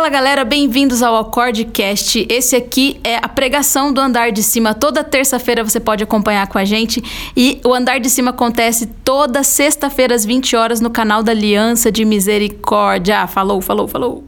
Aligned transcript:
Fala 0.00 0.08
galera, 0.08 0.46
bem-vindos 0.46 1.02
ao 1.02 1.14
Acordecast. 1.14 2.26
Esse 2.30 2.56
aqui 2.56 2.98
é 3.04 3.16
a 3.16 3.28
pregação 3.28 3.92
do 3.92 4.00
Andar 4.00 4.32
de 4.32 4.42
Cima. 4.42 4.72
Toda 4.72 5.04
terça-feira 5.04 5.62
você 5.62 5.78
pode 5.78 6.02
acompanhar 6.02 6.46
com 6.46 6.56
a 6.56 6.64
gente. 6.64 7.02
E 7.36 7.60
o 7.62 7.74
Andar 7.74 8.00
de 8.00 8.08
Cima 8.08 8.30
acontece 8.30 8.86
toda 8.86 9.42
sexta-feira 9.42 10.14
às 10.14 10.24
20 10.24 10.56
horas 10.56 10.80
no 10.80 10.88
canal 10.88 11.22
da 11.22 11.32
Aliança 11.32 11.92
de 11.92 12.06
Misericórdia. 12.06 13.26
falou, 13.26 13.60
falou, 13.60 13.86
falou. 13.86 14.24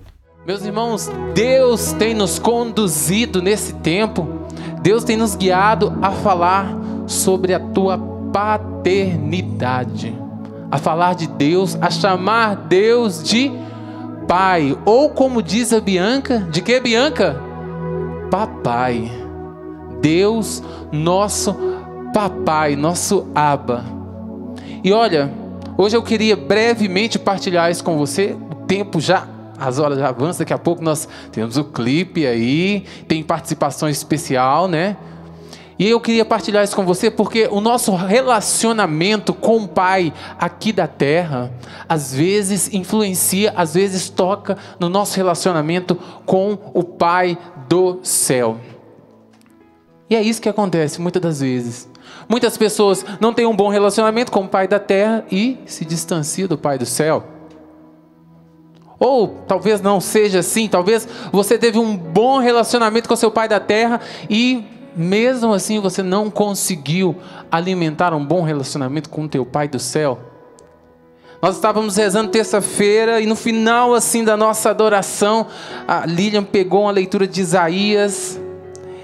Meus 0.46 0.62
irmãos, 0.62 1.10
Deus 1.34 1.92
tem 1.94 2.12
nos 2.12 2.38
conduzido 2.38 3.40
nesse 3.40 3.72
tempo, 3.76 4.28
Deus 4.82 5.04
tem 5.04 5.16
nos 5.16 5.34
guiado 5.34 5.98
a 6.02 6.10
falar 6.10 6.68
sobre 7.06 7.54
a 7.54 7.58
tua 7.58 7.96
paternidade, 8.30 10.14
a 10.70 10.76
falar 10.76 11.14
de 11.14 11.26
Deus, 11.28 11.78
a 11.80 11.88
chamar 11.88 12.56
Deus 12.56 13.22
de 13.22 13.50
Pai, 14.32 14.74
ou 14.86 15.10
como 15.10 15.42
diz 15.42 15.74
a 15.74 15.78
Bianca, 15.78 16.38
de 16.50 16.62
que 16.62 16.80
Bianca? 16.80 17.38
Papai. 18.30 19.12
Deus, 20.00 20.62
nosso 20.90 21.54
Papai, 22.14 22.74
nosso 22.74 23.26
Aba. 23.34 23.84
E 24.82 24.90
olha, 24.90 25.30
hoje 25.76 25.98
eu 25.98 26.02
queria 26.02 26.34
brevemente 26.34 27.18
partilhar 27.18 27.70
isso 27.70 27.84
com 27.84 27.98
você. 27.98 28.34
O 28.50 28.54
tempo 28.64 29.02
já, 29.02 29.28
as 29.58 29.78
horas 29.78 29.98
já 29.98 30.08
avançam, 30.08 30.38
daqui 30.38 30.54
a 30.54 30.58
pouco 30.58 30.82
nós 30.82 31.06
temos 31.30 31.58
o 31.58 31.64
clipe 31.64 32.26
aí, 32.26 32.86
tem 33.06 33.22
participação 33.22 33.86
especial, 33.86 34.66
né? 34.66 34.96
E 35.82 35.90
eu 35.90 36.00
queria 36.00 36.24
partilhar 36.24 36.62
isso 36.62 36.76
com 36.76 36.86
você 36.86 37.10
porque 37.10 37.48
o 37.50 37.60
nosso 37.60 37.92
relacionamento 37.96 39.34
com 39.34 39.56
o 39.56 39.66
Pai 39.66 40.12
aqui 40.38 40.72
da 40.72 40.86
terra, 40.86 41.52
às 41.88 42.14
vezes 42.14 42.72
influencia, 42.72 43.52
às 43.56 43.74
vezes 43.74 44.08
toca 44.08 44.56
no 44.78 44.88
nosso 44.88 45.16
relacionamento 45.16 45.96
com 46.24 46.56
o 46.72 46.84
Pai 46.84 47.36
do 47.68 47.98
céu. 48.04 48.60
E 50.08 50.14
é 50.14 50.22
isso 50.22 50.40
que 50.40 50.48
acontece 50.48 51.00
muitas 51.00 51.20
das 51.20 51.40
vezes. 51.40 51.90
Muitas 52.28 52.56
pessoas 52.56 53.04
não 53.20 53.34
têm 53.34 53.46
um 53.46 53.56
bom 53.56 53.68
relacionamento 53.68 54.30
com 54.30 54.44
o 54.44 54.48
Pai 54.48 54.68
da 54.68 54.78
terra 54.78 55.24
e 55.32 55.58
se 55.66 55.84
distanciam 55.84 56.46
do 56.46 56.56
Pai 56.56 56.78
do 56.78 56.86
céu. 56.86 57.26
Ou 59.00 59.42
talvez 59.48 59.80
não 59.80 60.00
seja 60.00 60.38
assim, 60.38 60.68
talvez 60.68 61.08
você 61.32 61.58
teve 61.58 61.76
um 61.80 61.96
bom 61.96 62.38
relacionamento 62.38 63.08
com 63.08 63.16
seu 63.16 63.32
Pai 63.32 63.48
da 63.48 63.58
terra 63.58 64.00
e 64.30 64.64
mesmo 64.96 65.52
assim 65.52 65.80
você 65.80 66.02
não 66.02 66.30
conseguiu 66.30 67.16
alimentar 67.50 68.14
um 68.14 68.24
bom 68.24 68.42
relacionamento 68.42 69.08
com 69.08 69.24
o 69.24 69.28
teu 69.28 69.44
Pai 69.44 69.68
do 69.68 69.78
céu? 69.78 70.18
Nós 71.42 71.56
estávamos 71.56 71.96
rezando 71.96 72.30
terça-feira 72.30 73.20
e 73.20 73.26
no 73.26 73.34
final 73.34 73.94
assim 73.94 74.22
da 74.22 74.36
nossa 74.36 74.70
adoração, 74.70 75.48
a 75.88 76.06
Lilian 76.06 76.44
pegou 76.44 76.82
uma 76.82 76.92
leitura 76.92 77.26
de 77.26 77.40
Isaías. 77.40 78.40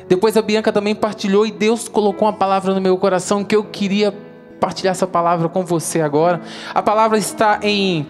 Depois 0.08 0.36
a 0.36 0.42
Bianca 0.42 0.72
também 0.72 0.94
partilhou 0.94 1.44
e 1.44 1.50
Deus 1.50 1.88
colocou 1.88 2.28
uma 2.28 2.32
palavra 2.32 2.72
no 2.72 2.80
meu 2.80 2.96
coração 2.96 3.42
que 3.42 3.56
eu 3.56 3.64
queria 3.64 4.14
partilhar 4.60 4.92
essa 4.92 5.06
palavra 5.06 5.48
com 5.48 5.64
você 5.64 6.00
agora. 6.00 6.40
A 6.72 6.80
palavra 6.80 7.18
está 7.18 7.58
em 7.60 8.06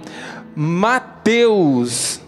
Mateus, 0.54 2.20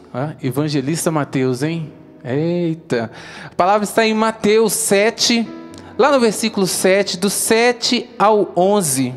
evangelista 0.42 1.10
Mateus, 1.10 1.62
hein? 1.62 1.92
Eita. 2.24 3.10
A 3.46 3.54
palavra 3.54 3.84
está 3.84 4.06
em 4.06 4.12
Mateus 4.14 4.72
7, 4.74 5.48
lá 5.96 6.12
no 6.12 6.20
versículo 6.20 6.66
7, 6.66 7.18
do 7.18 7.30
7 7.30 8.10
ao 8.18 8.52
11. 8.56 9.14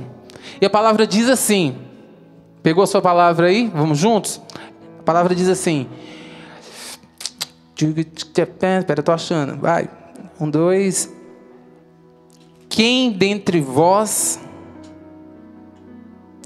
E 0.61 0.65
a 0.65 0.69
palavra 0.69 1.05
diz 1.05 1.29
assim: 1.29 1.75
Pegou 2.61 2.83
a 2.83 2.87
sua 2.87 3.01
palavra 3.01 3.47
aí? 3.47 3.69
Vamos 3.73 3.97
juntos? 3.97 4.41
A 4.99 5.03
palavra 5.03 5.35
diz 5.35 5.49
assim: 5.49 5.87
Espera, 7.75 9.03
tô 9.03 9.11
achando. 9.11 9.59
Vai. 9.59 9.89
Um, 10.39 10.49
dois. 10.49 11.11
Quem 12.69 13.11
dentre 13.11 13.59
vós 13.59 14.39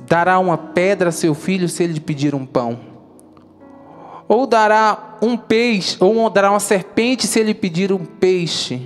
dará 0.07 0.39
uma 0.39 0.57
pedra 0.57 1.09
a 1.09 1.11
seu 1.11 1.35
filho 1.35 1.69
se 1.69 1.83
ele 1.83 1.93
lhe 1.93 1.99
pedir 1.99 2.33
um 2.33 2.45
pão? 2.45 2.86
Ou 4.27 4.45
dará 4.45 5.17
um 5.21 5.37
peixe, 5.37 5.97
ou 5.99 6.29
dará 6.29 6.51
uma 6.51 6.59
serpente 6.59 7.25
se 7.25 7.39
ele 7.39 7.53
pedir 7.53 7.93
um 7.93 8.03
peixe? 8.03 8.85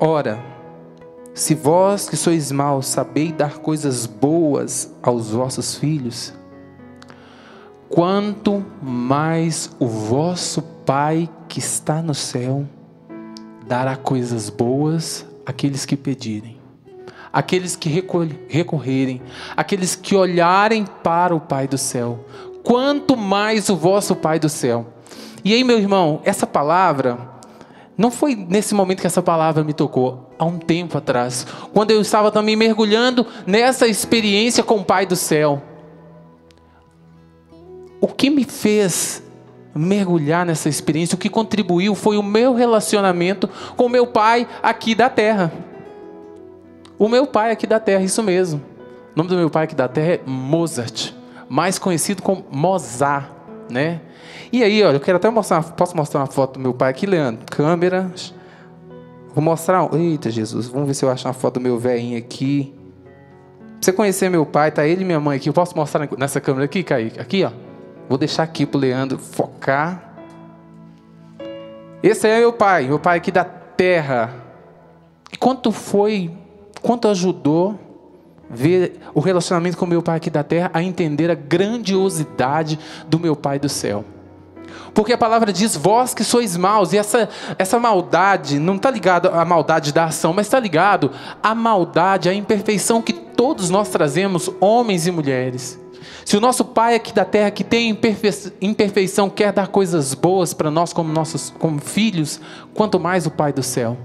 Ora, 0.00 0.42
se 1.34 1.54
vós 1.54 2.08
que 2.08 2.16
sois 2.16 2.50
maus 2.50 2.86
sabeis 2.86 3.32
dar 3.32 3.58
coisas 3.58 4.06
boas 4.06 4.92
aos 5.02 5.30
vossos 5.30 5.76
filhos, 5.76 6.32
quanto 7.88 8.64
mais 8.82 9.70
o 9.78 9.86
vosso 9.86 10.62
Pai 10.84 11.30
que 11.48 11.60
está 11.60 12.02
no 12.02 12.14
céu 12.14 12.66
dará 13.66 13.96
coisas 13.96 14.50
boas 14.50 15.24
àqueles 15.46 15.86
que 15.86 15.96
pedirem 15.96 16.63
aqueles 17.34 17.74
que 17.74 17.88
recorrerem, 18.48 19.20
aqueles 19.56 19.96
que 19.96 20.14
olharem 20.14 20.84
para 21.02 21.34
o 21.34 21.40
Pai 21.40 21.66
do 21.66 21.76
céu. 21.76 22.24
Quanto 22.62 23.16
mais 23.16 23.68
o 23.68 23.74
vosso 23.74 24.14
Pai 24.14 24.38
do 24.38 24.48
céu. 24.48 24.86
E 25.44 25.52
aí, 25.52 25.64
meu 25.64 25.76
irmão, 25.76 26.20
essa 26.24 26.46
palavra, 26.46 27.18
não 27.98 28.08
foi 28.08 28.36
nesse 28.36 28.72
momento 28.72 29.00
que 29.00 29.06
essa 29.08 29.20
palavra 29.20 29.64
me 29.64 29.72
tocou, 29.72 30.30
há 30.38 30.44
um 30.44 30.58
tempo 30.58 30.96
atrás, 30.96 31.44
quando 31.72 31.90
eu 31.90 32.00
estava 32.00 32.30
também 32.30 32.54
mergulhando 32.54 33.26
nessa 33.44 33.88
experiência 33.88 34.62
com 34.62 34.76
o 34.76 34.84
Pai 34.84 35.04
do 35.04 35.16
céu. 35.16 35.60
O 38.00 38.06
que 38.06 38.30
me 38.30 38.44
fez 38.44 39.24
mergulhar 39.74 40.46
nessa 40.46 40.68
experiência, 40.68 41.16
o 41.16 41.18
que 41.18 41.28
contribuiu 41.28 41.96
foi 41.96 42.16
o 42.16 42.22
meu 42.22 42.54
relacionamento 42.54 43.50
com 43.76 43.88
meu 43.88 44.06
Pai 44.06 44.46
aqui 44.62 44.94
da 44.94 45.10
terra. 45.10 45.73
O 47.04 47.08
meu 47.08 47.26
pai 47.26 47.50
aqui 47.50 47.66
da 47.66 47.78
terra, 47.78 48.02
isso 48.02 48.22
mesmo. 48.22 48.62
O 49.14 49.18
nome 49.18 49.28
do 49.28 49.36
meu 49.36 49.50
pai 49.50 49.64
aqui 49.64 49.74
da 49.74 49.86
terra 49.86 50.14
é 50.14 50.20
Mozart, 50.24 51.12
mais 51.50 51.78
conhecido 51.78 52.22
como 52.22 52.46
Mozart, 52.50 53.26
né? 53.70 54.00
E 54.50 54.64
aí, 54.64 54.82
olha, 54.82 54.96
eu 54.96 55.00
quero 55.00 55.16
até 55.16 55.28
mostrar, 55.28 55.62
posso 55.62 55.94
mostrar 55.94 56.20
uma 56.20 56.26
foto 56.26 56.54
do 56.54 56.60
meu 56.60 56.72
pai 56.72 56.88
aqui, 56.88 57.04
Leandro? 57.04 57.44
Câmera. 57.44 58.10
Vou 59.34 59.44
mostrar, 59.44 59.86
eita 59.92 60.30
Jesus, 60.30 60.66
vamos 60.68 60.88
ver 60.88 60.94
se 60.94 61.04
eu 61.04 61.10
acho 61.10 61.28
uma 61.28 61.34
foto 61.34 61.54
do 61.56 61.60
meu 61.60 61.78
velhinho 61.78 62.16
aqui. 62.16 62.74
Pra 63.58 63.76
você 63.82 63.92
conhecer 63.92 64.30
meu 64.30 64.46
pai, 64.46 64.70
tá 64.70 64.86
ele 64.86 65.02
e 65.02 65.04
minha 65.04 65.20
mãe 65.20 65.36
aqui. 65.36 65.50
Eu 65.50 65.52
posso 65.52 65.76
mostrar 65.76 66.08
nessa 66.16 66.40
câmera 66.40 66.64
aqui, 66.64 66.82
Kaique? 66.82 67.20
Aqui, 67.20 67.44
ó. 67.44 67.50
Vou 68.08 68.16
deixar 68.16 68.44
aqui 68.44 68.64
pro 68.64 68.80
Leandro 68.80 69.18
focar. 69.18 70.14
Esse 72.02 72.26
é 72.26 72.38
meu 72.38 72.54
pai, 72.54 72.86
meu 72.86 72.98
pai 72.98 73.18
aqui 73.18 73.30
da 73.30 73.44
terra. 73.44 74.32
E 75.30 75.36
quanto 75.36 75.70
foi 75.70 76.30
quanto 76.84 77.08
ajudou 77.08 77.80
ver 78.48 79.00
o 79.14 79.20
relacionamento 79.20 79.78
com 79.78 79.86
meu 79.86 80.02
pai 80.02 80.18
aqui 80.18 80.28
da 80.28 80.44
terra 80.44 80.70
a 80.74 80.82
entender 80.82 81.30
a 81.30 81.34
grandiosidade 81.34 82.78
do 83.08 83.18
meu 83.18 83.34
pai 83.34 83.58
do 83.58 83.70
céu. 83.70 84.04
Porque 84.92 85.14
a 85.14 85.18
palavra 85.18 85.50
diz, 85.50 85.74
vós 85.74 86.12
que 86.12 86.22
sois 86.22 86.58
maus, 86.58 86.92
e 86.92 86.98
essa, 86.98 87.26
essa 87.58 87.78
maldade 87.80 88.58
não 88.58 88.76
está 88.76 88.90
ligado 88.90 89.28
à 89.28 89.46
maldade 89.46 89.94
da 89.94 90.04
ação, 90.04 90.34
mas 90.34 90.46
está 90.46 90.60
ligado 90.60 91.10
à 91.42 91.54
maldade, 91.54 92.28
à 92.28 92.34
imperfeição 92.34 93.00
que 93.00 93.14
todos 93.14 93.70
nós 93.70 93.88
trazemos, 93.88 94.50
homens 94.60 95.06
e 95.06 95.10
mulheres. 95.10 95.80
Se 96.22 96.36
o 96.36 96.40
nosso 96.40 96.66
Pai 96.66 96.94
aqui 96.94 97.14
da 97.14 97.24
terra, 97.24 97.50
que 97.50 97.64
tem 97.64 97.98
imperfeição, 98.60 99.30
quer 99.30 99.52
dar 99.52 99.68
coisas 99.68 100.12
boas 100.12 100.52
para 100.52 100.70
nós 100.70 100.92
como 100.92 101.10
nossos 101.10 101.48
como 101.58 101.80
filhos, 101.80 102.40
quanto 102.74 103.00
mais 103.00 103.26
o 103.26 103.30
Pai 103.30 103.54
do 103.54 103.62
céu. 103.62 103.96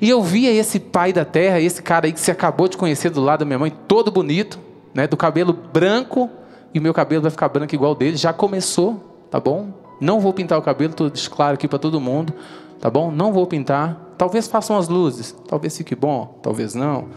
E 0.00 0.08
eu 0.08 0.22
via 0.22 0.50
esse 0.52 0.78
pai 0.78 1.12
da 1.12 1.24
terra, 1.24 1.60
esse 1.60 1.82
cara 1.82 2.06
aí 2.06 2.12
que 2.12 2.20
você 2.20 2.30
acabou 2.30 2.68
de 2.68 2.76
conhecer 2.76 3.10
do 3.10 3.20
lado 3.20 3.40
da 3.40 3.44
minha 3.44 3.58
mãe, 3.58 3.72
todo 3.86 4.10
bonito, 4.10 4.58
né, 4.94 5.06
do 5.06 5.16
cabelo 5.16 5.52
branco, 5.52 6.30
e 6.72 6.78
o 6.78 6.82
meu 6.82 6.92
cabelo 6.92 7.22
vai 7.22 7.30
ficar 7.30 7.48
branco 7.48 7.74
igual 7.74 7.94
dele, 7.94 8.16
já 8.16 8.32
começou, 8.32 9.26
tá 9.30 9.40
bom? 9.40 9.68
Não 10.00 10.20
vou 10.20 10.32
pintar 10.32 10.58
o 10.58 10.62
cabelo, 10.62 10.90
estou 10.90 11.10
claro 11.34 11.54
aqui 11.54 11.66
para 11.66 11.78
todo 11.78 12.00
mundo, 12.00 12.32
tá 12.80 12.90
bom? 12.90 13.10
Não 13.10 13.32
vou 13.32 13.46
pintar. 13.46 14.14
Talvez 14.16 14.48
façam 14.48 14.76
as 14.76 14.88
luzes, 14.88 15.34
talvez 15.46 15.76
fique 15.76 15.94
bom, 15.94 16.38
talvez 16.42 16.74
não. 16.74 17.08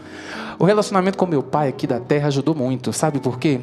O 0.58 0.64
relacionamento 0.64 1.18
com 1.18 1.26
meu 1.26 1.42
pai 1.42 1.68
aqui 1.68 1.86
da 1.86 1.98
terra 1.98 2.28
ajudou 2.28 2.54
muito, 2.54 2.92
sabe 2.92 3.20
por 3.20 3.38
quê? 3.38 3.60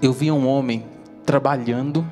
Eu 0.00 0.12
via 0.12 0.34
um 0.34 0.48
homem 0.48 0.84
trabalhando, 1.24 2.06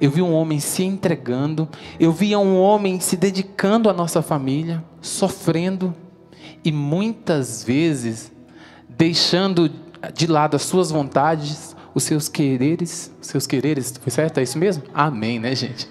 eu 0.00 0.10
vi 0.10 0.20
um 0.20 0.32
homem 0.32 0.60
se 0.60 0.82
entregando, 0.84 1.68
eu 1.98 2.12
via 2.12 2.38
um 2.38 2.60
homem 2.60 3.00
se 3.00 3.16
dedicando 3.16 3.88
à 3.88 3.92
nossa 3.92 4.20
família, 4.20 4.84
sofrendo 5.00 5.94
e 6.64 6.70
muitas 6.70 7.64
vezes 7.64 8.32
deixando 8.88 9.70
de 10.14 10.26
lado 10.26 10.56
as 10.56 10.62
suas 10.62 10.90
vontades, 10.90 11.74
os 11.94 12.02
seus 12.02 12.28
quereres, 12.28 13.12
seus 13.20 13.46
quereres, 13.46 13.94
foi 14.00 14.10
certo? 14.10 14.38
É 14.38 14.42
isso 14.42 14.58
mesmo? 14.58 14.82
Amém, 14.92 15.38
né, 15.38 15.54
gente? 15.54 15.88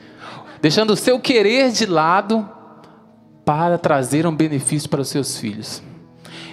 Deixando 0.62 0.92
o 0.92 0.96
seu 0.96 1.20
querer 1.20 1.72
de 1.72 1.86
lado 1.86 2.48
para 3.44 3.78
trazer 3.78 4.26
um 4.26 4.36
benefício 4.36 4.90
para 4.90 5.02
os 5.02 5.10
seus 5.10 5.38
filhos. 5.38 5.82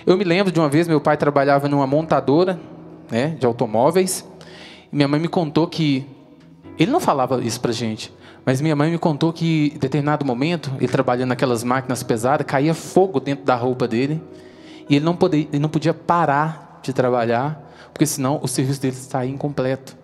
Eu 0.04 0.16
me 0.16 0.24
lembro 0.24 0.52
de 0.52 0.58
uma 0.58 0.68
vez, 0.68 0.88
meu 0.88 1.00
pai 1.00 1.16
trabalhava 1.16 1.68
numa 1.68 1.86
montadora 1.86 2.58
né, 3.10 3.36
de 3.38 3.46
automóveis, 3.46 4.26
E 4.92 4.96
minha 4.96 5.08
mãe 5.08 5.20
me 5.20 5.28
contou 5.28 5.66
que 5.66 6.06
ele 6.78 6.90
não 6.90 7.00
falava 7.00 7.40
isso 7.42 7.60
pra 7.60 7.72
gente, 7.72 8.12
mas 8.44 8.60
minha 8.60 8.74
mãe 8.74 8.90
me 8.90 8.98
contou 8.98 9.32
que 9.32 9.72
em 9.74 9.78
determinado 9.78 10.24
momento, 10.24 10.72
ele 10.78 10.88
trabalhando 10.88 11.28
naquelas 11.28 11.62
máquinas 11.62 12.02
pesadas, 12.02 12.46
caía 12.46 12.74
fogo 12.74 13.20
dentro 13.20 13.44
da 13.44 13.54
roupa 13.54 13.86
dele, 13.86 14.22
e 14.88 14.96
ele 14.96 15.04
não 15.04 15.14
podia, 15.14 15.40
ele 15.40 15.58
não 15.58 15.68
podia 15.68 15.94
parar 15.94 16.80
de 16.82 16.92
trabalhar, 16.92 17.70
porque 17.92 18.06
senão 18.06 18.40
o 18.42 18.48
serviço 18.48 18.80
dele 18.80 18.96
estaria 18.96 19.30
incompleto. 19.30 19.96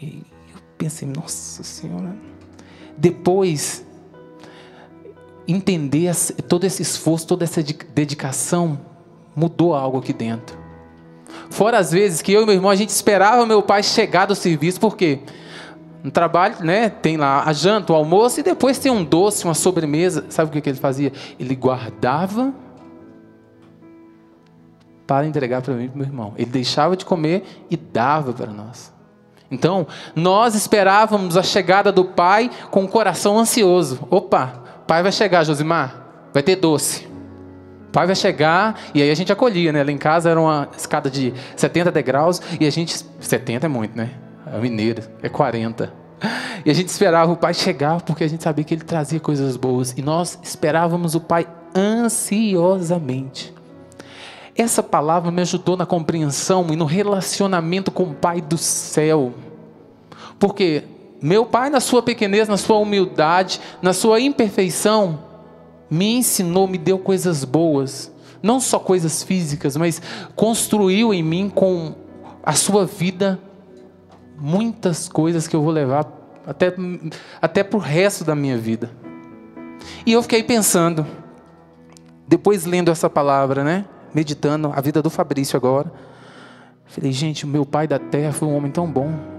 E 0.00 0.22
eu 0.52 0.60
pensei, 0.78 1.06
nossa 1.06 1.62
senhora. 1.62 2.16
Depois 2.96 3.84
entender 5.46 6.14
todo 6.48 6.64
esse 6.64 6.82
esforço, 6.82 7.26
toda 7.26 7.44
essa 7.44 7.62
dedicação 7.62 8.80
mudou 9.34 9.74
algo 9.74 9.98
aqui 9.98 10.12
dentro. 10.12 10.56
Fora 11.50 11.78
as 11.78 11.92
vezes 11.92 12.22
que 12.22 12.32
eu 12.32 12.42
e 12.42 12.46
meu 12.46 12.54
irmão 12.54 12.70
a 12.70 12.76
gente 12.76 12.88
esperava 12.88 13.44
meu 13.46 13.62
pai 13.62 13.82
chegar 13.82 14.26
do 14.26 14.34
serviço, 14.34 14.80
porque 14.80 15.20
no 16.06 16.12
trabalho, 16.12 16.54
né, 16.60 16.88
tem 16.88 17.16
lá 17.16 17.42
a 17.42 17.52
janta, 17.52 17.92
o 17.92 17.96
almoço 17.96 18.38
e 18.38 18.42
depois 18.44 18.78
tem 18.78 18.92
um 18.92 19.02
doce, 19.02 19.44
uma 19.44 19.54
sobremesa. 19.54 20.24
Sabe 20.28 20.48
o 20.48 20.52
que, 20.52 20.60
que 20.60 20.68
ele 20.68 20.78
fazia? 20.78 21.12
Ele 21.36 21.56
guardava 21.56 22.54
para 25.04 25.26
entregar 25.26 25.62
para 25.62 25.74
mim 25.74 25.86
e 25.86 25.88
para 25.88 25.96
meu 25.96 26.06
irmão. 26.06 26.32
Ele 26.38 26.48
deixava 26.48 26.96
de 26.96 27.04
comer 27.04 27.44
e 27.68 27.76
dava 27.76 28.32
para 28.32 28.52
nós. 28.52 28.94
Então, 29.50 29.84
nós 30.14 30.54
esperávamos 30.54 31.36
a 31.36 31.42
chegada 31.42 31.90
do 31.90 32.04
pai 32.04 32.52
com 32.70 32.84
o 32.84 32.88
coração 32.88 33.36
ansioso. 33.36 34.06
Opa, 34.08 34.62
pai 34.86 35.02
vai 35.02 35.10
chegar, 35.10 35.42
Josimar, 35.42 36.06
vai 36.32 36.40
ter 36.44 36.54
doce. 36.54 37.08
Pai 37.90 38.06
vai 38.06 38.14
chegar, 38.14 38.78
e 38.94 39.02
aí 39.02 39.10
a 39.10 39.14
gente 39.16 39.32
acolhia, 39.32 39.72
né? 39.72 39.82
Lá 39.82 39.90
em 39.90 39.98
casa 39.98 40.30
era 40.30 40.40
uma 40.40 40.68
escada 40.76 41.10
de 41.10 41.34
70 41.56 41.90
degraus, 41.90 42.40
e 42.60 42.64
a 42.64 42.70
gente. 42.70 43.04
70 43.18 43.66
é 43.66 43.68
muito, 43.68 43.96
né? 43.96 44.25
É 44.46 44.58
mineiro, 44.60 45.02
é 45.22 45.28
40. 45.28 45.92
E 46.64 46.70
a 46.70 46.74
gente 46.74 46.88
esperava 46.88 47.32
o 47.32 47.36
pai 47.36 47.52
chegar, 47.52 48.00
porque 48.02 48.24
a 48.24 48.28
gente 48.28 48.42
sabia 48.42 48.64
que 48.64 48.74
ele 48.74 48.84
trazia 48.84 49.20
coisas 49.20 49.56
boas. 49.56 49.92
E 49.96 50.02
nós 50.02 50.38
esperávamos 50.42 51.14
o 51.14 51.20
pai 51.20 51.46
ansiosamente. 51.74 53.52
Essa 54.56 54.82
palavra 54.82 55.30
me 55.30 55.42
ajudou 55.42 55.76
na 55.76 55.84
compreensão 55.84 56.66
e 56.70 56.76
no 56.76 56.86
relacionamento 56.86 57.90
com 57.90 58.04
o 58.04 58.14
Pai 58.14 58.40
do 58.40 58.56
céu. 58.56 59.34
Porque 60.38 60.84
meu 61.20 61.44
pai, 61.44 61.68
na 61.68 61.78
sua 61.80 62.02
pequenez, 62.02 62.48
na 62.48 62.56
sua 62.56 62.78
humildade, 62.78 63.60
na 63.82 63.92
sua 63.92 64.18
imperfeição, 64.18 65.18
me 65.90 66.16
ensinou, 66.16 66.66
me 66.66 66.78
deu 66.78 66.98
coisas 66.98 67.44
boas. 67.44 68.10
Não 68.42 68.58
só 68.58 68.78
coisas 68.78 69.22
físicas, 69.22 69.76
mas 69.76 70.00
construiu 70.34 71.12
em 71.12 71.22
mim 71.22 71.50
com 71.54 71.94
a 72.42 72.52
sua 72.52 72.86
vida 72.86 73.38
muitas 74.38 75.08
coisas 75.08 75.46
que 75.48 75.56
eu 75.56 75.62
vou 75.62 75.72
levar 75.72 76.06
até, 76.46 76.74
até 77.40 77.62
para 77.62 77.76
o 77.76 77.80
resto 77.80 78.24
da 78.24 78.34
minha 78.34 78.56
vida. 78.56 78.90
E 80.04 80.12
eu 80.12 80.22
fiquei 80.22 80.42
pensando, 80.42 81.06
depois 82.26 82.64
lendo 82.64 82.90
essa 82.90 83.08
palavra, 83.10 83.64
né? 83.64 83.84
Meditando 84.14 84.72
a 84.74 84.80
vida 84.80 85.02
do 85.02 85.10
Fabrício 85.10 85.56
agora. 85.56 85.92
Falei, 86.86 87.12
gente, 87.12 87.46
meu 87.46 87.66
pai 87.66 87.86
da 87.86 87.98
terra 87.98 88.32
foi 88.32 88.48
um 88.48 88.56
homem 88.56 88.70
tão 88.70 88.90
bom 88.90 89.36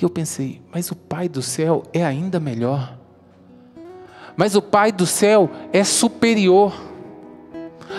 e 0.00 0.02
eu 0.02 0.08
pensei, 0.08 0.62
mas 0.72 0.90
o 0.90 0.96
Pai 0.96 1.28
do 1.28 1.42
céu 1.42 1.82
é 1.92 2.02
ainda 2.02 2.40
melhor. 2.40 2.96
Mas 4.34 4.54
o 4.54 4.62
Pai 4.62 4.90
do 4.90 5.06
céu 5.06 5.50
é 5.72 5.84
superior. 5.84 6.72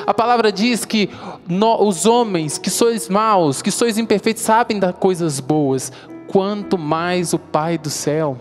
A 0.05 0.13
palavra 0.13 0.51
diz 0.51 0.85
que 0.85 1.09
os 1.79 2.05
homens 2.05 2.57
que 2.57 2.69
sois 2.69 3.09
maus, 3.09 3.61
que 3.61 3.71
sois 3.71 3.97
imperfeitos, 3.97 4.43
sabem 4.43 4.79
das 4.79 4.95
coisas 4.95 5.39
boas, 5.39 5.91
quanto 6.27 6.77
mais 6.77 7.33
o 7.33 7.39
Pai 7.39 7.77
do 7.77 7.89
céu 7.89 8.38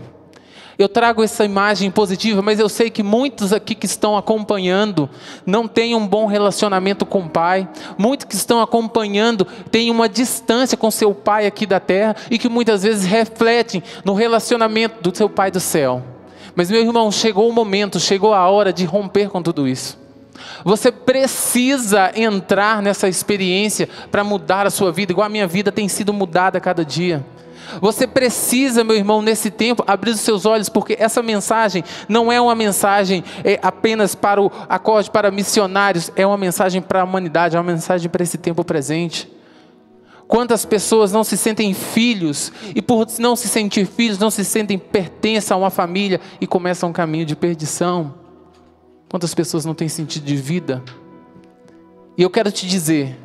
eu 0.83 0.89
trago 0.89 1.23
essa 1.23 1.45
imagem 1.45 1.91
positiva, 1.91 2.41
mas 2.41 2.59
eu 2.59 2.67
sei 2.67 2.89
que 2.89 3.03
muitos 3.03 3.53
aqui 3.53 3.75
que 3.75 3.85
estão 3.85 4.17
acompanhando 4.17 5.11
não 5.45 5.69
têm 5.69 5.95
um 5.95 6.07
bom 6.07 6.25
relacionamento 6.25 7.05
com 7.05 7.21
o 7.21 7.29
Pai. 7.29 7.69
Muitos 7.99 8.25
que 8.25 8.35
estão 8.35 8.63
acompanhando 8.63 9.47
têm 9.71 9.91
uma 9.91 10.09
distância 10.09 10.79
com 10.79 10.91
seu 10.91 11.15
Pai 11.15 11.47
aqui 11.47 11.67
da 11.67 11.79
terra 11.79 12.17
e 12.31 12.39
que 12.39 12.49
muitas 12.49 12.83
vezes 12.83 13.05
refletem 13.05 13.83
no 14.07 14.15
relacionamento 14.15 15.03
do 15.03 15.15
seu 15.15 15.29
Pai 15.29 15.51
do 15.51 15.61
céu. 15.61 16.03
Mas, 16.55 16.71
meu 16.71 16.81
irmão, 16.81 17.13
chegou 17.13 17.47
o 17.51 17.53
momento, 17.53 18.01
chegou 18.01 18.33
a 18.33 18.49
hora 18.49 18.73
de 18.73 18.87
romper 18.87 19.29
com 19.29 19.43
tudo 19.43 19.69
isso. 19.69 20.00
Você 20.65 20.91
precisa 20.93 22.13
entrar 22.15 22.83
nessa 22.83 23.09
experiência 23.09 23.89
para 24.11 24.25
mudar 24.25 24.67
a 24.67 24.71
sua 24.71 24.93
vida, 24.93 25.13
igual 25.13 25.27
a 25.27 25.31
minha 25.31 25.47
vida 25.47 25.73
tem 25.73 25.89
sido 25.89 26.13
mudada 26.13 26.59
a 26.59 26.61
cada 26.61 26.85
dia. 26.85 27.25
Você 27.81 28.07
precisa, 28.07 28.83
meu 28.83 28.97
irmão, 28.97 29.23
nesse 29.23 29.51
tempo, 29.51 29.85
abrir 29.87 30.11
os 30.11 30.21
seus 30.21 30.47
olhos, 30.47 30.69
porque 30.69 30.97
essa 30.99 31.23
mensagem 31.23 31.85
não 32.09 32.33
é 32.33 32.41
uma 32.41 32.55
mensagem 32.55 33.23
é, 33.45 33.59
apenas 33.63 34.15
para 34.15 34.41
o 34.41 34.51
acorde 34.69 35.11
para 35.11 35.31
missionários, 35.31 36.11
é 36.17 36.27
uma 36.27 36.39
mensagem 36.39 36.81
para 36.81 37.03
a 37.03 37.05
humanidade, 37.05 37.57
é 37.57 37.61
uma 37.61 37.73
mensagem 37.73 38.11
para 38.11 38.23
esse 38.23 38.39
tempo 38.39 38.65
presente. 38.65 39.31
Quantas 40.27 40.65
pessoas 40.65 41.13
não 41.13 41.25
se 41.25 41.37
sentem 41.37 41.75
filhos 41.75 42.53
e 42.75 42.81
por 42.81 43.07
não 43.19 43.35
se 43.35 43.49
sentir 43.49 43.85
filhos, 43.85 44.19
não 44.19 44.31
se 44.31 44.45
sentem 44.45 44.79
pertença 44.79 45.55
a 45.55 45.57
uma 45.57 45.71
família 45.71 46.21
e 46.41 46.47
começam 46.47 46.91
um 46.91 46.93
caminho 46.93 47.27
de 47.27 47.35
perdição? 47.35 48.20
Quantas 49.11 49.35
pessoas 49.35 49.65
não 49.65 49.75
têm 49.75 49.89
sentido 49.89 50.25
de 50.25 50.37
vida? 50.37 50.81
E 52.17 52.23
eu 52.23 52.31
quero 52.31 52.53
te 52.53 52.65
dizer, 52.65 53.19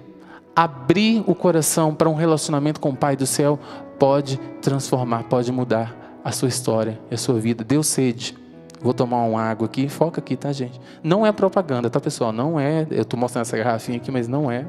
abrir 0.56 1.24
o 1.28 1.36
coração 1.36 1.94
para 1.94 2.10
um 2.10 2.16
relacionamento 2.16 2.80
com 2.80 2.90
o 2.90 2.96
Pai 2.96 3.16
do 3.16 3.28
céu 3.28 3.60
pode 4.00 4.38
transformar, 4.64 5.26
pode 5.26 5.52
mudar 5.52 6.20
a 6.24 6.32
sua 6.32 6.48
história 6.48 7.00
e 7.12 7.14
a 7.14 7.18
sua 7.20 7.40
vida. 7.40 7.64
Deu 7.64 7.84
sede. 7.84 8.36
Vou 8.82 8.96
tomar 8.96 9.24
uma 9.26 9.44
água 9.44 9.68
aqui. 9.68 9.88
Foca 9.88 10.20
aqui, 10.20 10.36
tá, 10.36 10.52
gente? 10.52 10.82
Não 11.04 11.24
é 11.24 11.32
propaganda, 11.32 11.88
tá, 11.88 12.00
pessoal? 12.00 12.32
Não 12.32 12.60
é. 12.60 12.88
Eu 12.90 13.04
estou 13.04 13.20
mostrando 13.20 13.44
essa 13.44 13.56
garrafinha 13.56 13.98
aqui, 13.98 14.10
mas 14.10 14.28
não 14.28 14.50
é. 14.50 14.66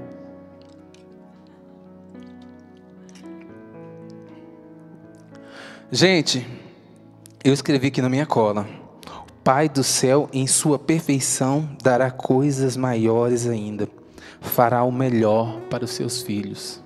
Gente, 5.91 6.47
eu 7.43 7.55
escrevi 7.55 7.87
aqui 7.87 8.03
na 8.03 8.11
minha 8.11 8.27
cola. 8.27 8.86
Pai 9.47 9.69
do 9.69 9.85
céu, 9.85 10.29
em 10.33 10.45
sua 10.45 10.77
perfeição, 10.77 11.69
dará 11.81 12.11
coisas 12.11 12.77
maiores 12.77 13.47
ainda. 13.47 13.89
Fará 14.41 14.83
o 14.83 14.91
melhor 14.91 15.61
para 15.71 15.85
os 15.85 15.93
seus 15.93 16.21
filhos. 16.21 16.83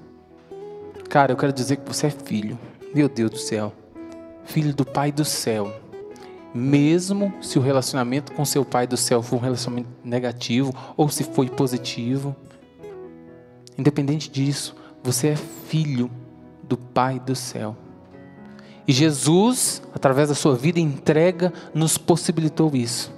Cara, 1.09 1.33
eu 1.33 1.39
quero 1.39 1.55
dizer 1.55 1.77
que 1.77 1.89
você 1.89 2.09
é 2.09 2.11
filho. 2.11 2.59
Meu 2.95 3.09
Deus 3.09 3.31
do 3.31 3.39
céu. 3.39 3.73
Filho 4.45 4.75
do 4.75 4.85
Pai 4.85 5.11
do 5.11 5.25
céu. 5.25 5.73
Mesmo 6.55 7.33
se 7.41 7.59
o 7.59 7.63
relacionamento 7.63 8.33
com 8.33 8.45
seu 8.45 8.63
Pai 8.63 8.87
do 8.87 8.95
céu 8.95 9.23
for 9.23 9.37
um 9.37 9.41
relacionamento 9.41 9.89
negativo 10.05 10.75
ou 10.99 11.09
se 11.09 11.25
foi 11.25 11.49
positivo, 11.49 12.37
independente 13.79 14.31
disso, 14.31 14.77
você 15.03 15.29
é 15.29 15.37
filho 15.37 16.11
do 16.63 16.77
Pai 16.77 17.19
do 17.19 17.35
céu. 17.35 17.75
E 18.91 18.93
Jesus, 18.93 19.81
através 19.95 20.31
da 20.31 20.35
sua 20.35 20.57
vida 20.57 20.81
entrega, 20.81 21.53
nos 21.73 21.97
possibilitou 21.97 22.75
isso. 22.75 23.15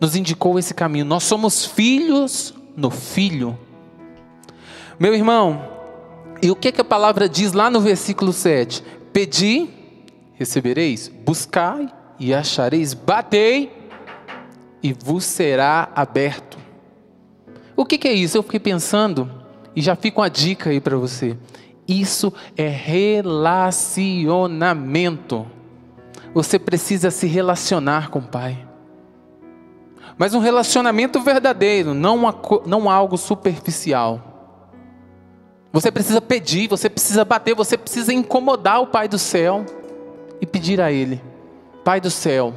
Nos 0.00 0.14
indicou 0.14 0.56
esse 0.56 0.72
caminho. 0.72 1.04
Nós 1.04 1.24
somos 1.24 1.66
filhos 1.66 2.54
no 2.76 2.92
Filho. 2.92 3.58
Meu 5.00 5.12
irmão, 5.12 5.68
e 6.40 6.48
o 6.48 6.54
que, 6.54 6.70
que 6.70 6.80
a 6.80 6.84
palavra 6.84 7.28
diz 7.28 7.52
lá 7.52 7.68
no 7.68 7.80
versículo 7.80 8.32
7? 8.32 8.84
Pedi, 9.12 9.68
recebereis, 10.34 11.08
buscai 11.08 11.92
e 12.20 12.32
achareis, 12.32 12.94
batei 12.94 13.76
e 14.80 14.92
vos 14.92 15.24
será 15.24 15.90
aberto. 15.96 16.56
O 17.74 17.84
que, 17.84 17.98
que 17.98 18.06
é 18.06 18.12
isso? 18.12 18.38
Eu 18.38 18.44
fiquei 18.44 18.60
pensando 18.60 19.28
e 19.74 19.82
já 19.82 19.96
fica 19.96 20.20
uma 20.20 20.30
dica 20.30 20.70
aí 20.70 20.80
para 20.80 20.96
você. 20.96 21.36
Isso 21.86 22.32
é 22.56 22.68
relacionamento. 22.68 25.46
Você 26.34 26.58
precisa 26.58 27.10
se 27.10 27.26
relacionar 27.26 28.10
com 28.10 28.18
o 28.18 28.22
Pai. 28.22 28.66
Mas 30.18 30.34
um 30.34 30.38
relacionamento 30.38 31.20
verdadeiro, 31.20 31.94
não, 31.94 32.16
uma, 32.16 32.34
não 32.66 32.90
algo 32.90 33.16
superficial. 33.16 34.20
Você 35.72 35.90
precisa 35.90 36.20
pedir, 36.20 36.68
você 36.68 36.88
precisa 36.88 37.24
bater, 37.24 37.54
você 37.54 37.76
precisa 37.76 38.12
incomodar 38.12 38.80
o 38.80 38.86
Pai 38.86 39.08
do 39.08 39.18
céu 39.18 39.64
e 40.40 40.46
pedir 40.46 40.80
a 40.80 40.90
Ele: 40.90 41.22
Pai 41.84 42.00
do 42.00 42.10
céu, 42.10 42.54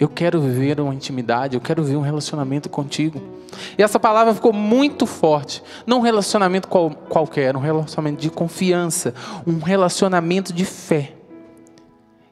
eu 0.00 0.08
quero 0.08 0.40
viver 0.40 0.80
uma 0.80 0.94
intimidade, 0.94 1.54
eu 1.54 1.60
quero 1.60 1.84
viver 1.84 1.98
um 1.98 2.02
relacionamento 2.02 2.68
contigo. 2.68 3.22
E 3.76 3.82
essa 3.82 4.00
palavra 4.00 4.34
ficou 4.34 4.52
muito 4.52 5.06
forte. 5.06 5.62
Não 5.86 5.98
um 5.98 6.02
relacionamento 6.02 6.66
qual, 6.66 6.90
qualquer, 6.90 7.56
um 7.56 7.60
relacionamento 7.60 8.20
de 8.20 8.30
confiança, 8.30 9.14
um 9.46 9.58
relacionamento 9.58 10.52
de 10.52 10.64
fé. 10.64 11.12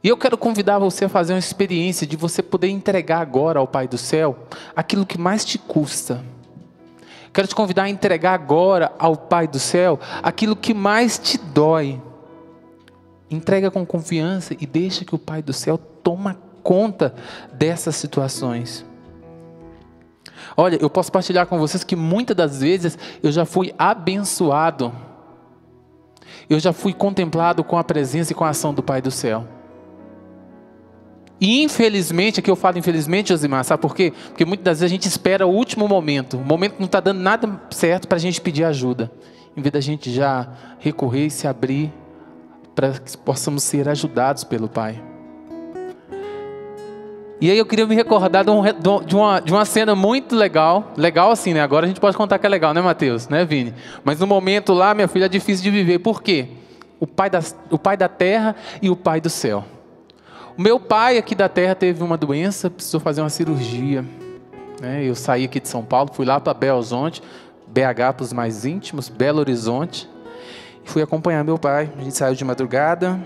E 0.02 0.08
eu 0.08 0.16
quero 0.16 0.38
convidar 0.38 0.78
você 0.78 1.04
a 1.04 1.08
fazer 1.08 1.34
uma 1.34 1.38
experiência 1.38 2.06
de 2.06 2.16
você 2.16 2.42
poder 2.42 2.68
entregar 2.68 3.20
agora 3.20 3.60
ao 3.60 3.66
Pai 3.66 3.86
do 3.86 3.98
céu 3.98 4.36
aquilo 4.74 5.04
que 5.04 5.18
mais 5.18 5.44
te 5.44 5.58
custa 5.58 6.24
Quero 7.32 7.46
te 7.46 7.54
convidar 7.54 7.84
a 7.84 7.88
entregar 7.88 8.34
agora 8.34 8.92
ao 8.98 9.16
Pai 9.16 9.46
do 9.46 9.58
céu 9.58 10.00
aquilo 10.22 10.56
que 10.56 10.74
mais 10.74 11.18
te 11.18 11.38
dói. 11.38 12.00
Entrega 13.30 13.70
com 13.70 13.84
confiança 13.84 14.56
e 14.58 14.66
deixa 14.66 15.04
que 15.04 15.14
o 15.14 15.18
Pai 15.18 15.42
do 15.42 15.52
céu 15.52 15.76
toma 15.78 16.36
conta 16.62 17.14
dessas 17.52 17.96
situações. 17.96 18.84
Olha, 20.56 20.78
eu 20.80 20.90
posso 20.90 21.12
partilhar 21.12 21.46
com 21.46 21.58
vocês 21.58 21.84
que 21.84 21.94
muitas 21.94 22.36
das 22.36 22.60
vezes 22.60 22.98
eu 23.22 23.30
já 23.30 23.44
fui 23.44 23.72
abençoado. 23.78 24.92
Eu 26.48 26.58
já 26.58 26.72
fui 26.72 26.92
contemplado 26.92 27.62
com 27.62 27.78
a 27.78 27.84
presença 27.84 28.32
e 28.32 28.34
com 28.34 28.44
a 28.44 28.50
ação 28.50 28.74
do 28.74 28.82
Pai 28.82 29.00
do 29.00 29.10
céu. 29.10 29.46
E 31.40 31.62
infelizmente, 31.62 32.40
aqui 32.40 32.50
eu 32.50 32.56
falo 32.56 32.78
infelizmente, 32.78 33.28
Josimar, 33.28 33.64
sabe 33.64 33.80
por 33.80 33.94
quê? 33.94 34.12
Porque 34.28 34.44
muitas 34.44 34.64
das 34.64 34.80
vezes 34.80 34.90
a 34.90 34.94
gente 34.94 35.06
espera 35.06 35.46
o 35.46 35.50
último 35.50 35.86
momento, 35.86 36.36
o 36.36 36.44
momento 36.44 36.74
que 36.74 36.80
não 36.80 36.86
está 36.86 36.98
dando 36.98 37.20
nada 37.20 37.60
certo 37.70 38.08
para 38.08 38.16
a 38.16 38.20
gente 38.20 38.40
pedir 38.40 38.64
ajuda. 38.64 39.10
Em 39.56 39.62
vez 39.62 39.72
da 39.72 39.80
gente 39.80 40.10
já 40.10 40.48
recorrer 40.80 41.26
e 41.26 41.30
se 41.30 41.46
abrir 41.46 41.92
para 42.74 42.92
que 42.92 43.16
possamos 43.18 43.62
ser 43.62 43.88
ajudados 43.88 44.42
pelo 44.42 44.68
Pai. 44.68 45.00
E 47.40 47.50
aí 47.50 47.58
eu 47.58 47.64
queria 47.64 47.86
me 47.86 47.94
recordar 47.94 48.44
de, 48.44 48.50
um, 48.50 48.62
de, 49.06 49.14
uma, 49.14 49.40
de 49.40 49.52
uma 49.52 49.64
cena 49.64 49.94
muito 49.94 50.34
legal. 50.34 50.92
Legal 50.96 51.30
assim, 51.30 51.54
né? 51.54 51.60
Agora 51.60 51.86
a 51.86 51.88
gente 51.88 52.00
pode 52.00 52.16
contar 52.16 52.38
que 52.38 52.46
é 52.46 52.48
legal, 52.48 52.74
né, 52.74 52.80
Mateus? 52.80 53.28
Né, 53.28 53.44
Vini? 53.44 53.72
Mas 54.02 54.18
no 54.18 54.26
momento 54.26 54.72
lá, 54.72 54.92
minha 54.92 55.06
filha, 55.06 55.26
é 55.26 55.28
difícil 55.28 55.62
de 55.62 55.70
viver. 55.70 56.00
Por 56.00 56.20
quê? 56.20 56.48
O 56.98 57.06
pai 57.06 57.30
da, 57.30 57.40
o 57.70 57.78
pai 57.78 57.96
da 57.96 58.08
terra 58.08 58.56
e 58.82 58.90
o 58.90 58.96
pai 58.96 59.20
do 59.20 59.30
céu. 59.30 59.64
O 60.56 60.60
meu 60.62 60.80
pai 60.80 61.16
aqui 61.16 61.36
da 61.36 61.48
terra 61.48 61.76
teve 61.76 62.02
uma 62.02 62.16
doença, 62.16 62.68
precisou 62.68 62.98
fazer 62.98 63.20
uma 63.20 63.30
cirurgia. 63.30 64.04
Né? 64.80 65.04
Eu 65.04 65.14
saí 65.14 65.44
aqui 65.44 65.60
de 65.60 65.68
São 65.68 65.84
Paulo, 65.84 66.10
fui 66.12 66.26
lá 66.26 66.40
para 66.40 66.52
Belo 66.52 66.78
Horizonte, 66.78 67.22
BH 67.68 68.14
para 68.16 68.22
os 68.24 68.32
mais 68.32 68.64
íntimos, 68.64 69.08
Belo 69.08 69.38
Horizonte. 69.38 70.08
Fui 70.82 71.02
acompanhar 71.02 71.44
meu 71.44 71.56
pai. 71.58 71.88
A 71.96 72.02
gente 72.02 72.16
saiu 72.16 72.34
de 72.34 72.44
madrugada. 72.44 73.20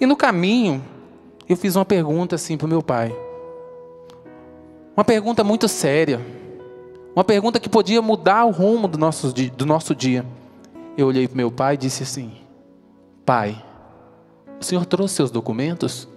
E 0.00 0.06
no 0.06 0.16
caminho, 0.16 0.82
eu 1.48 1.56
fiz 1.56 1.76
uma 1.76 1.84
pergunta 1.84 2.34
assim 2.36 2.56
para 2.56 2.66
o 2.66 2.68
meu 2.68 2.82
pai. 2.82 3.14
Uma 4.96 5.04
pergunta 5.04 5.42
muito 5.42 5.68
séria. 5.68 6.20
Uma 7.14 7.24
pergunta 7.24 7.60
que 7.60 7.68
podia 7.68 8.00
mudar 8.00 8.44
o 8.44 8.50
rumo 8.50 8.88
do 8.88 8.98
nosso, 8.98 9.32
do 9.32 9.66
nosso 9.66 9.94
dia. 9.94 10.24
Eu 10.96 11.06
olhei 11.06 11.26
para 11.26 11.36
meu 11.36 11.50
pai 11.50 11.74
e 11.74 11.78
disse 11.78 12.02
assim: 12.02 12.32
Pai, 13.24 13.62
o 14.60 14.64
senhor 14.64 14.84
trouxe 14.86 15.14
seus 15.14 15.30
documentos? 15.30 16.08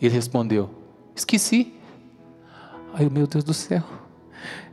Ele 0.00 0.14
respondeu: 0.14 0.70
Esqueci. 1.14 1.74
Ai, 2.94 3.08
meu 3.08 3.26
Deus 3.26 3.44
do 3.44 3.54
céu. 3.54 3.82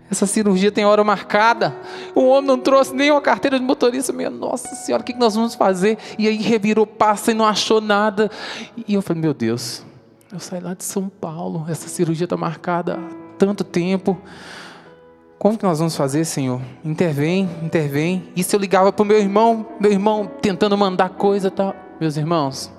Essa 0.09 0.25
cirurgia 0.25 0.71
tem 0.71 0.85
hora 0.85 1.03
marcada. 1.03 1.75
O 2.15 2.27
homem 2.27 2.47
não 2.47 2.57
trouxe 2.57 2.93
nem 2.93 3.11
uma 3.11 3.21
carteira 3.21 3.59
de 3.59 3.65
motorista. 3.65 4.11
Minha 4.11 4.29
nossa 4.29 4.75
senhora, 4.75 5.01
o 5.01 5.05
que 5.05 5.13
nós 5.13 5.35
vamos 5.35 5.53
fazer? 5.53 5.97
E 6.17 6.27
aí 6.27 6.37
revirou, 6.37 6.87
passa 6.87 7.31
e 7.31 7.33
não 7.33 7.45
achou 7.45 7.79
nada. 7.79 8.31
E 8.87 8.95
eu 8.95 9.01
falei: 9.01 9.21
Meu 9.21 9.33
Deus, 9.33 9.83
eu 10.31 10.39
saí 10.39 10.59
lá 10.59 10.73
de 10.73 10.83
São 10.83 11.09
Paulo. 11.09 11.65
Essa 11.69 11.87
cirurgia 11.87 12.23
está 12.23 12.35
marcada 12.35 12.95
há 12.95 13.37
tanto 13.37 13.63
tempo. 13.63 14.19
Como 15.37 15.57
que 15.57 15.63
nós 15.63 15.79
vamos 15.79 15.95
fazer, 15.95 16.25
Senhor? 16.25 16.59
Intervém, 16.83 17.49
intervém. 17.63 18.29
Isso 18.35 18.55
eu 18.55 18.59
ligava 18.59 18.91
para 18.91 19.03
o 19.03 19.05
meu 19.05 19.17
irmão, 19.17 19.65
meu 19.79 19.91
irmão 19.91 20.29
tentando 20.41 20.77
mandar 20.77 21.09
coisa 21.11 21.47
e 21.47 21.51
tal. 21.51 21.73
Meus 22.01 22.17
irmãos, 22.17 22.71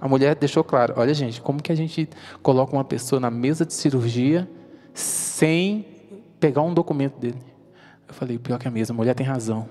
a 0.00 0.08
mulher 0.08 0.34
deixou 0.34 0.64
claro: 0.64 0.94
olha, 0.96 1.14
gente, 1.14 1.40
como 1.40 1.62
que 1.62 1.70
a 1.70 1.74
gente 1.76 2.10
coloca 2.42 2.74
uma 2.74 2.84
pessoa 2.84 3.20
na 3.20 3.30
mesa 3.30 3.64
de 3.64 3.72
cirurgia 3.72 4.50
sem 4.92 5.91
pegar 6.42 6.62
um 6.62 6.74
documento 6.74 7.16
dele? 7.20 7.40
Eu 8.08 8.12
falei: 8.12 8.36
pior 8.36 8.58
que 8.58 8.66
a 8.66 8.70
mesa, 8.70 8.92
a 8.92 8.96
mulher 8.96 9.14
tem 9.14 9.24
razão. 9.24 9.68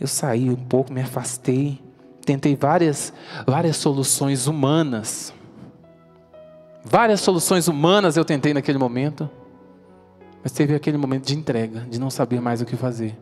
Eu 0.00 0.06
saí 0.06 0.48
um 0.48 0.54
pouco, 0.54 0.92
me 0.92 1.00
afastei, 1.00 1.82
tentei 2.24 2.54
várias, 2.54 3.12
várias 3.44 3.76
soluções 3.76 4.46
humanas. 4.46 5.34
Várias 6.84 7.20
soluções 7.20 7.66
humanas 7.66 8.16
eu 8.16 8.24
tentei 8.24 8.54
naquele 8.54 8.78
momento. 8.78 9.28
Mas 10.42 10.52
teve 10.52 10.74
aquele 10.74 10.96
momento 10.96 11.26
de 11.26 11.36
entrega, 11.36 11.80
de 11.80 11.98
não 12.00 12.10
saber 12.10 12.40
mais 12.40 12.60
o 12.60 12.64
que 12.64 12.76
fazer. 12.76 13.16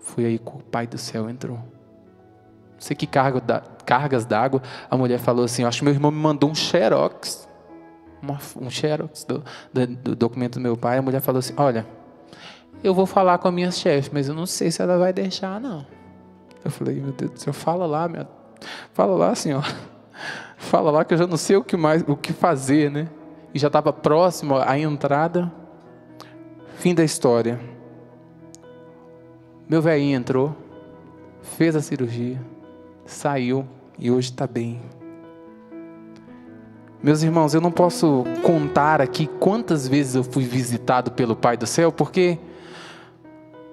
Foi 0.00 0.24
aí 0.24 0.38
que 0.38 0.48
o 0.48 0.62
Pai 0.70 0.86
do 0.86 0.98
céu 0.98 1.28
entrou. 1.28 1.56
Não 1.56 2.80
sei 2.80 2.96
que 2.96 3.06
cargas 3.06 4.24
d'água, 4.24 4.62
a 4.88 4.96
mulher 4.96 5.18
falou 5.18 5.44
assim: 5.44 5.64
Acho 5.64 5.78
que 5.78 5.84
meu 5.84 5.94
irmão 5.94 6.12
me 6.12 6.18
mandou 6.18 6.48
um 6.48 6.54
xerox, 6.54 7.47
uma, 8.22 8.38
um 8.60 8.70
xerox 8.70 9.24
do, 9.24 9.42
do, 9.72 9.86
do, 9.86 10.16
documento 10.16 10.54
do 10.54 10.60
meu 10.60 10.76
pai. 10.76 10.98
A 10.98 11.02
mulher 11.02 11.20
falou 11.20 11.38
assim: 11.38 11.54
Olha, 11.56 11.86
eu 12.82 12.94
vou 12.94 13.06
falar 13.06 13.38
com 13.38 13.48
a 13.48 13.52
minha 13.52 13.70
chefe, 13.70 14.10
mas 14.12 14.28
eu 14.28 14.34
não 14.34 14.46
sei 14.46 14.70
se 14.70 14.82
ela 14.82 14.98
vai 14.98 15.12
deixar, 15.12 15.60
não. 15.60 15.86
Eu 16.64 16.70
falei: 16.70 17.00
Meu 17.00 17.12
Deus 17.12 17.30
do 17.30 17.38
céu, 17.40 17.52
fala 17.52 17.86
lá, 17.86 18.08
minha, 18.08 18.28
fala 18.92 19.16
lá, 19.16 19.34
senhor. 19.34 19.64
Fala 20.60 20.90
lá 20.90 21.04
que 21.04 21.14
eu 21.14 21.18
já 21.18 21.24
não 21.24 21.36
sei 21.36 21.54
o 21.54 21.62
que 21.62 21.76
mais, 21.76 22.02
o 22.08 22.16
que 22.16 22.32
fazer, 22.32 22.90
né? 22.90 23.08
E 23.54 23.58
já 23.60 23.68
estava 23.68 23.92
próximo 23.92 24.56
à 24.56 24.76
entrada. 24.76 25.50
Fim 26.78 26.92
da 26.92 27.04
história. 27.04 27.60
Meu 29.68 29.80
velhinho 29.80 30.16
entrou, 30.16 30.56
fez 31.42 31.76
a 31.76 31.80
cirurgia, 31.80 32.40
saiu 33.06 33.66
e 33.98 34.10
hoje 34.10 34.30
está 34.30 34.46
bem. 34.46 34.80
Meus 37.00 37.22
irmãos, 37.22 37.54
eu 37.54 37.60
não 37.60 37.70
posso 37.70 38.24
contar 38.42 39.00
aqui 39.00 39.28
quantas 39.38 39.86
vezes 39.86 40.16
eu 40.16 40.24
fui 40.24 40.44
visitado 40.44 41.12
pelo 41.12 41.36
Pai 41.36 41.56
do 41.56 41.64
Céu, 41.64 41.92
porque 41.92 42.38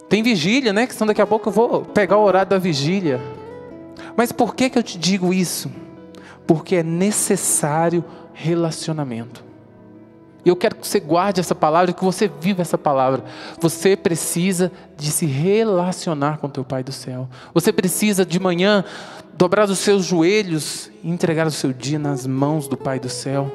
tem 0.07 0.21
vigília, 0.21 0.71
né? 0.71 0.85
Que 0.85 0.93
senão 0.93 1.07
daqui 1.07 1.21
a 1.21 1.25
pouco 1.25 1.49
eu 1.49 1.53
vou 1.53 1.81
pegar 1.81 2.17
o 2.17 2.23
horário 2.23 2.51
da 2.51 2.59
vigília. 2.59 3.19
Mas 4.15 4.31
por 4.31 4.53
que, 4.53 4.69
que 4.69 4.77
eu 4.77 4.83
te 4.83 4.99
digo 4.99 5.33
isso? 5.33 5.71
Porque 6.45 6.75
é 6.75 6.83
necessário 6.83 8.05
relacionamento. 8.31 9.43
Eu 10.45 10.55
quero 10.55 10.75
que 10.75 10.87
você 10.87 10.99
guarde 10.99 11.39
essa 11.39 11.55
palavra, 11.55 11.91
que 11.91 12.03
você 12.03 12.29
viva 12.39 12.61
essa 12.61 12.77
palavra. 12.77 13.23
Você 13.59 13.97
precisa 13.97 14.71
de 14.95 15.09
se 15.09 15.25
relacionar 15.25 16.37
com 16.37 16.47
teu 16.47 16.63
Pai 16.63 16.83
do 16.83 16.91
céu. 16.91 17.27
Você 17.51 17.73
precisa 17.73 18.23
de 18.23 18.39
manhã 18.39 18.85
dobrar 19.37 19.69
os 19.69 19.79
seus 19.79 20.05
joelhos 20.05 20.89
e 21.03 21.09
entregar 21.09 21.45
o 21.45 21.51
seu 21.51 21.73
dia 21.73 21.99
nas 21.99 22.25
mãos 22.25 22.67
do 22.67 22.77
Pai 22.77 22.99
do 22.99 23.09
céu. 23.09 23.51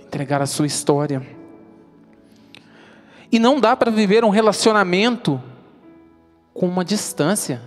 Entregar 0.00 0.40
a 0.40 0.46
sua 0.46 0.66
história. 0.66 1.22
E 3.30 3.38
não 3.38 3.60
dá 3.60 3.76
para 3.76 3.90
viver 3.90 4.24
um 4.24 4.30
relacionamento 4.30 5.40
com 6.52 6.66
uma 6.66 6.84
distância. 6.84 7.60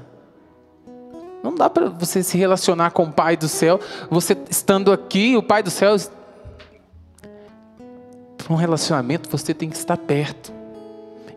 Não 1.42 1.56
dá 1.56 1.70
para 1.70 1.90
você 1.90 2.24
se 2.24 2.38
relacionar 2.38 2.92
com 2.92 3.04
o 3.04 3.12
Pai 3.12 3.36
do 3.36 3.48
céu, 3.48 3.80
você 4.10 4.38
estando 4.50 4.92
aqui, 4.92 5.36
o 5.36 5.44
Pai 5.44 5.62
do 5.62 5.70
céu 5.70 5.96
para 8.38 8.54
um 8.54 8.58
relacionamento 8.58 9.30
você 9.30 9.54
tem 9.54 9.70
que 9.70 9.76
estar 9.76 9.98
perto. 9.98 10.52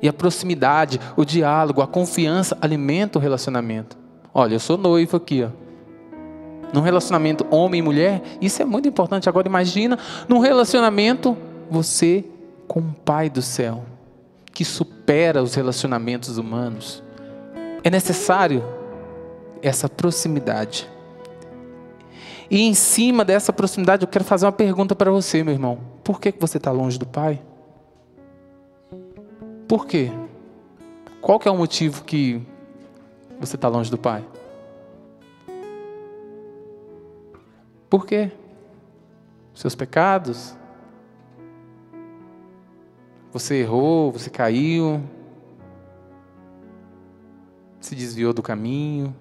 E 0.02 0.08
a 0.08 0.12
proximidade, 0.12 1.00
o 1.16 1.24
diálogo, 1.24 1.80
a 1.80 1.86
confiança 1.86 2.56
alimenta 2.60 3.18
o 3.18 3.22
relacionamento. 3.22 3.96
Olha, 4.38 4.52
eu 4.52 4.60
sou 4.60 4.76
noivo 4.76 5.16
aqui, 5.16 5.42
ó. 5.42 5.48
Num 6.70 6.82
relacionamento 6.82 7.46
homem 7.50 7.78
e 7.78 7.82
mulher, 7.82 8.22
isso 8.38 8.60
é 8.60 8.66
muito 8.66 8.86
importante. 8.86 9.30
Agora 9.30 9.48
imagina 9.48 9.98
num 10.28 10.40
relacionamento 10.40 11.34
você 11.70 12.22
com 12.68 12.80
o 12.80 12.94
Pai 13.02 13.30
do 13.30 13.40
céu, 13.40 13.86
que 14.52 14.62
supera 14.62 15.42
os 15.42 15.54
relacionamentos 15.54 16.36
humanos. 16.36 17.02
É 17.82 17.88
necessário 17.88 18.62
essa 19.62 19.88
proximidade. 19.88 20.86
E 22.50 22.60
em 22.60 22.74
cima 22.74 23.24
dessa 23.24 23.54
proximidade, 23.54 24.02
eu 24.02 24.08
quero 24.08 24.24
fazer 24.26 24.44
uma 24.44 24.52
pergunta 24.52 24.94
para 24.94 25.10
você, 25.10 25.42
meu 25.42 25.54
irmão. 25.54 25.78
Por 26.04 26.20
que 26.20 26.34
você 26.38 26.58
está 26.58 26.70
longe 26.70 26.98
do 26.98 27.06
Pai? 27.06 27.40
Por 29.66 29.86
quê? 29.86 30.12
Qual 31.22 31.38
que 31.38 31.48
é 31.48 31.50
o 31.50 31.56
motivo 31.56 32.04
que 32.04 32.46
você 33.38 33.56
está 33.56 33.68
longe 33.68 33.90
do 33.90 33.98
Pai? 33.98 34.24
Por 37.88 38.06
quê? 38.06 38.30
Seus 39.54 39.74
pecados? 39.74 40.56
Você 43.32 43.56
errou, 43.56 44.10
você 44.10 44.30
caiu, 44.30 45.02
se 47.80 47.94
desviou 47.94 48.32
do 48.32 48.42
caminho, 48.42 49.14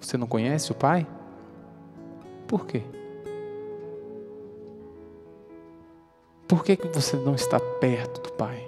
você 0.00 0.16
não 0.16 0.26
conhece 0.26 0.70
o 0.70 0.74
Pai? 0.74 1.06
Por 2.46 2.66
quê? 2.66 2.82
Por 6.46 6.62
que, 6.62 6.76
que 6.76 6.88
você 6.88 7.16
não 7.16 7.34
está 7.34 7.58
perto 7.58 8.20
do 8.20 8.32
Pai? 8.34 8.62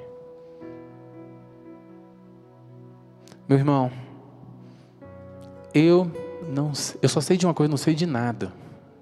Meu 3.47 3.59
irmão, 3.59 3.93
eu 5.75 6.11
não 6.49 6.73
eu 7.03 7.09
só 7.09 7.21
sei 7.21 7.37
de 7.37 7.47
uma 7.47 7.55
coisa, 7.55 7.71
não 7.71 7.77
sei 7.77 7.95
de 7.95 8.07
nada 8.07 8.53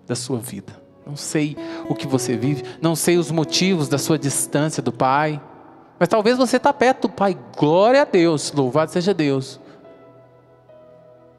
da 0.06 0.14
sua 0.14 0.38
vida. 0.38 0.80
Não 1.06 1.16
sei 1.16 1.56
o 1.88 1.94
que 1.94 2.06
você 2.06 2.36
vive, 2.36 2.62
não 2.80 2.94
sei 2.94 3.16
os 3.16 3.30
motivos 3.30 3.88
da 3.88 3.98
sua 3.98 4.16
distância 4.18 4.80
do 4.82 4.92
Pai, 4.92 5.40
Mas 5.98 6.08
talvez 6.08 6.36
você 6.36 6.56
está 6.56 6.72
perto 6.72 7.02
do 7.02 7.14
Pai. 7.14 7.38
Glória 7.56 8.02
a 8.02 8.04
Deus. 8.04 8.52
Louvado 8.52 8.90
seja 8.90 9.14
Deus. 9.14 9.60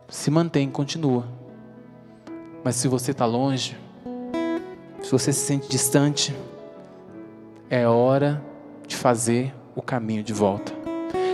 Se 0.07 0.31
mantém, 0.31 0.69
continua. 0.69 1.27
Mas 2.63 2.75
se 2.75 2.87
você 2.87 3.11
está 3.11 3.25
longe, 3.25 3.75
se 5.01 5.11
você 5.11 5.33
se 5.33 5.45
sente 5.45 5.67
distante, 5.67 6.33
é 7.69 7.85
hora 7.85 8.41
de 8.87 8.95
fazer 8.95 9.53
o 9.75 9.81
caminho 9.81 10.23
de 10.23 10.31
volta. 10.31 10.71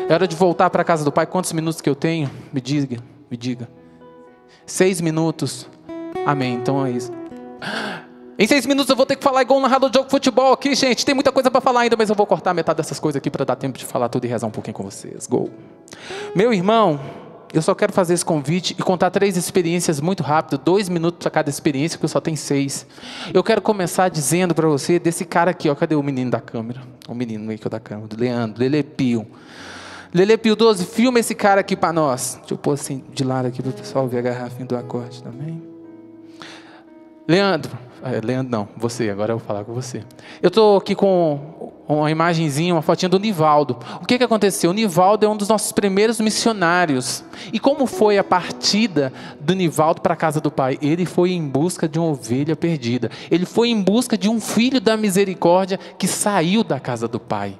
É 0.09 0.13
hora 0.13 0.27
de 0.27 0.35
voltar 0.35 0.71
para 0.71 0.81
a 0.81 0.85
casa 0.85 1.05
do 1.05 1.11
Pai. 1.11 1.27
Quantos 1.27 1.53
minutos 1.53 1.81
que 1.81 1.89
eu 1.89 1.95
tenho? 1.95 2.31
Me 2.51 2.59
diga, 2.59 2.97
me 3.29 3.37
diga. 3.37 3.69
Seis 4.65 5.01
minutos. 5.01 5.67
Amém. 6.25 6.55
Então 6.55 6.85
é 6.85 6.91
isso. 6.91 7.11
Em 8.37 8.47
seis 8.47 8.65
minutos 8.65 8.89
eu 8.89 8.95
vou 8.95 9.05
ter 9.05 9.17
que 9.17 9.23
falar 9.23 9.41
igual 9.41 9.59
um 9.59 9.61
narrador 9.61 9.89
de 9.89 9.95
jogo 9.97 10.07
de 10.07 10.11
futebol 10.11 10.53
aqui, 10.53 10.73
gente. 10.73 11.05
Tem 11.05 11.13
muita 11.13 11.31
coisa 11.31 11.51
para 11.51 11.59
falar 11.59 11.81
ainda, 11.81 11.97
mas 11.97 12.09
eu 12.09 12.15
vou 12.15 12.25
cortar 12.25 12.53
metade 12.53 12.77
dessas 12.77 12.97
coisas 12.97 13.17
aqui 13.17 13.29
para 13.29 13.43
dar 13.43 13.57
tempo 13.57 13.77
de 13.77 13.83
falar 13.83 14.07
tudo 14.07 14.23
e 14.23 14.27
rezar 14.27 14.47
um 14.47 14.51
pouquinho 14.51 14.73
com 14.73 14.83
vocês. 14.83 15.27
Gol. 15.27 15.49
Meu 16.33 16.53
irmão, 16.53 16.99
eu 17.53 17.61
só 17.61 17.73
quero 17.73 17.91
fazer 17.91 18.13
esse 18.13 18.23
convite 18.23 18.75
e 18.77 18.81
contar 18.81 19.09
três 19.09 19.35
experiências 19.35 19.99
muito 19.99 20.23
rápido, 20.23 20.57
dois 20.57 20.87
minutos 20.87 21.19
para 21.19 21.31
cada 21.31 21.49
experiência, 21.49 21.97
porque 21.97 22.05
eu 22.05 22.09
só 22.09 22.21
tenho 22.21 22.37
seis. 22.37 22.85
Eu 23.33 23.43
quero 23.43 23.61
começar 23.61 24.07
dizendo 24.07 24.53
para 24.55 24.67
você 24.67 24.99
desse 24.99 25.25
cara 25.25 25.51
aqui, 25.51 25.67
ó, 25.67 25.75
cadê 25.75 25.95
o 25.95 26.03
menino 26.03 26.31
da 26.31 26.39
câmera? 26.39 26.81
O 27.07 27.15
menino 27.15 27.51
aqui 27.51 27.67
da 27.67 27.79
câmera, 27.79 28.07
do 28.07 28.17
Leandro, 28.17 28.61
Lele 28.61 28.83
Pio. 28.83 29.27
Lele 30.13 30.37
Pio 30.37 30.55
12, 30.55 30.85
filma 30.85 31.19
esse 31.19 31.35
cara 31.35 31.61
aqui 31.61 31.75
para 31.75 31.93
nós. 31.93 32.37
Deixa 32.39 32.53
eu 32.53 32.57
pôr 32.57 32.73
assim 32.73 33.03
de 33.13 33.23
lado 33.23 33.47
aqui 33.47 33.61
para 33.61 33.69
o 33.69 33.73
pessoal 33.73 34.07
ver 34.07 34.19
a 34.19 34.21
garrafinha 34.21 34.65
do 34.65 34.75
acorde 34.75 35.21
também. 35.21 35.61
Leandro, 37.27 37.77
é, 38.01 38.19
Leandro 38.19 38.51
não, 38.51 38.67
você, 38.75 39.07
agora 39.09 39.33
eu 39.33 39.37
vou 39.37 39.45
falar 39.45 39.63
com 39.63 39.71
você. 39.71 40.03
Eu 40.41 40.47
estou 40.47 40.77
aqui 40.77 40.95
com 40.95 41.73
uma 41.87 42.09
imagenzinha, 42.09 42.73
uma 42.73 42.81
fotinha 42.81 43.07
do 43.07 43.19
Nivaldo. 43.19 43.77
O 44.01 44.05
que, 44.07 44.17
que 44.17 44.23
aconteceu? 44.23 44.71
O 44.71 44.73
Nivaldo 44.73 45.27
é 45.27 45.29
um 45.29 45.37
dos 45.37 45.47
nossos 45.47 45.71
primeiros 45.71 46.19
missionários. 46.19 47.23
E 47.53 47.59
como 47.59 47.85
foi 47.85 48.17
a 48.17 48.23
partida 48.23 49.13
do 49.39 49.53
Nivaldo 49.53 50.01
para 50.01 50.15
a 50.15 50.17
casa 50.17 50.41
do 50.41 50.49
pai? 50.49 50.79
Ele 50.81 51.05
foi 51.05 51.33
em 51.33 51.47
busca 51.47 51.87
de 51.87 51.99
uma 51.99 52.09
ovelha 52.09 52.55
perdida. 52.55 53.11
Ele 53.29 53.45
foi 53.45 53.69
em 53.69 53.79
busca 53.79 54.17
de 54.17 54.27
um 54.27 54.41
filho 54.41 54.81
da 54.81 54.97
misericórdia 54.97 55.79
que 55.99 56.07
saiu 56.07 56.63
da 56.63 56.79
casa 56.79 57.07
do 57.07 57.19
pai. 57.19 57.59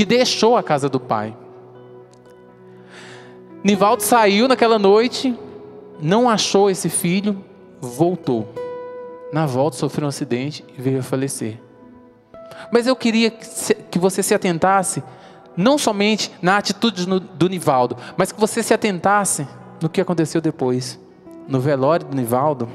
Que 0.00 0.06
deixou 0.06 0.56
a 0.56 0.62
casa 0.62 0.88
do 0.88 0.98
pai. 0.98 1.36
Nivaldo 3.62 4.02
saiu 4.02 4.48
naquela 4.48 4.78
noite, 4.78 5.38
não 6.00 6.26
achou 6.26 6.70
esse 6.70 6.88
filho, 6.88 7.44
voltou. 7.82 8.48
Na 9.30 9.44
volta 9.44 9.76
sofreu 9.76 10.06
um 10.06 10.08
acidente 10.08 10.64
e 10.74 10.80
veio 10.80 11.00
a 11.00 11.02
falecer. 11.02 11.60
Mas 12.72 12.86
eu 12.86 12.96
queria 12.96 13.30
que 13.30 13.98
você 13.98 14.22
se 14.22 14.32
atentasse, 14.32 15.02
não 15.54 15.76
somente 15.76 16.32
na 16.40 16.56
atitude 16.56 17.04
do 17.04 17.46
Nivaldo, 17.46 17.94
mas 18.16 18.32
que 18.32 18.40
você 18.40 18.62
se 18.62 18.72
atentasse 18.72 19.46
no 19.82 19.90
que 19.90 20.00
aconteceu 20.00 20.40
depois. 20.40 20.98
No 21.46 21.60
velório 21.60 22.06
do 22.06 22.16
Nivaldo, 22.16 22.66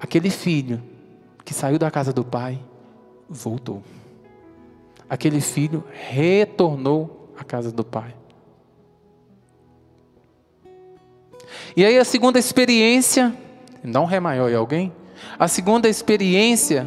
aquele 0.00 0.30
filho 0.30 0.82
que 1.44 1.54
saiu 1.54 1.78
da 1.78 1.92
casa 1.92 2.12
do 2.12 2.24
pai, 2.24 2.58
voltou. 3.30 3.84
Aquele 5.08 5.40
filho 5.40 5.84
retornou 5.90 7.32
à 7.38 7.44
casa 7.44 7.70
do 7.70 7.84
pai. 7.84 8.14
E 11.76 11.84
aí 11.84 11.98
a 11.98 12.04
segunda 12.04 12.38
experiência, 12.38 13.34
um 13.84 14.04
ré 14.04 14.20
maior 14.20 14.50
em 14.50 14.54
alguém? 14.54 14.92
A 15.38 15.48
segunda 15.48 15.88
experiência 15.88 16.86